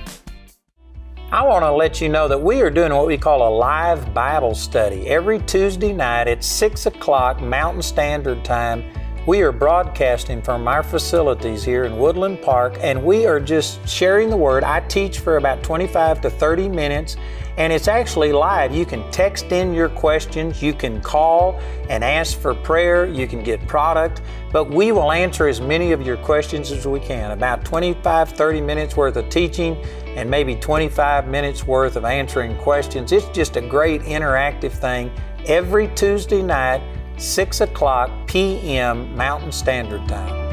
I 1.33 1.43
want 1.43 1.65
to 1.65 1.73
let 1.73 2.01
you 2.01 2.09
know 2.09 2.29
that 2.29 2.41
we 2.41 2.61
are 2.61 2.71
doing 2.71 2.93
what 2.93 3.09
we 3.09 3.19
call 3.19 3.49
a 3.49 3.53
live 3.57 4.15
Bible 4.15 4.55
study 4.55 5.09
every 5.09 5.41
Tuesday 5.41 5.93
night 5.93 6.29
at 6.29 6.45
6 6.45 6.87
o'clock 6.87 7.41
Mountain 7.41 7.83
Standard 7.83 8.45
Time. 8.45 8.85
We 9.27 9.41
are 9.41 9.53
broadcasting 9.53 10.43
from 10.43 10.69
our 10.69 10.83
facilities 10.83 11.65
here 11.65 11.85
in 11.85 11.97
Woodland 11.97 12.43
Park, 12.43 12.77
and 12.83 13.03
we 13.03 13.25
are 13.25 13.41
just 13.41 13.89
sharing 13.89 14.29
the 14.29 14.37
Word. 14.37 14.65
I 14.65 14.81
teach 14.81 15.21
for 15.21 15.39
about 15.39 15.63
25 15.63 16.21
to 16.21 16.29
30 16.29 16.69
minutes, 16.69 17.17
and 17.57 17.73
it's 17.73 17.89
actually 17.89 18.33
live. 18.33 18.75
You 18.75 18.85
can 18.85 19.11
text 19.11 19.47
in 19.47 19.73
your 19.73 19.89
questions, 19.89 20.63
you 20.63 20.75
can 20.75 21.01
call 21.01 21.59
and 21.89 22.05
ask 22.05 22.39
for 22.39 22.55
prayer, 22.55 23.07
you 23.07 23.27
can 23.27 23.43
get 23.43 23.67
product, 23.67 24.21
but 24.53 24.69
we 24.69 24.93
will 24.93 25.11
answer 25.11 25.49
as 25.49 25.59
many 25.59 25.93
of 25.93 26.03
your 26.03 26.19
questions 26.19 26.71
as 26.71 26.87
we 26.87 27.01
can. 27.01 27.31
About 27.31 27.65
25, 27.65 28.29
30 28.29 28.61
minutes 28.61 28.95
worth 28.95 29.17
of 29.17 29.31
teaching 29.31 29.75
and 30.17 30.29
maybe 30.29 30.55
25 30.55 31.29
minutes 31.29 31.67
worth 31.67 31.97
of 31.97 32.05
answering 32.05 32.59
questions. 32.59 33.11
It's 33.11 33.27
just 33.29 33.57
a 33.57 33.63
great 33.63 34.03
interactive 34.03 34.73
thing 34.73 35.11
every 35.47 35.89
Tuesday 35.95 36.43
night 36.43 36.83
6 37.19 37.61
o'clock 37.61 38.11
p.m. 38.27 39.15
Mountain 39.17 39.53
Standard 39.53 40.07
Time. 40.09 40.44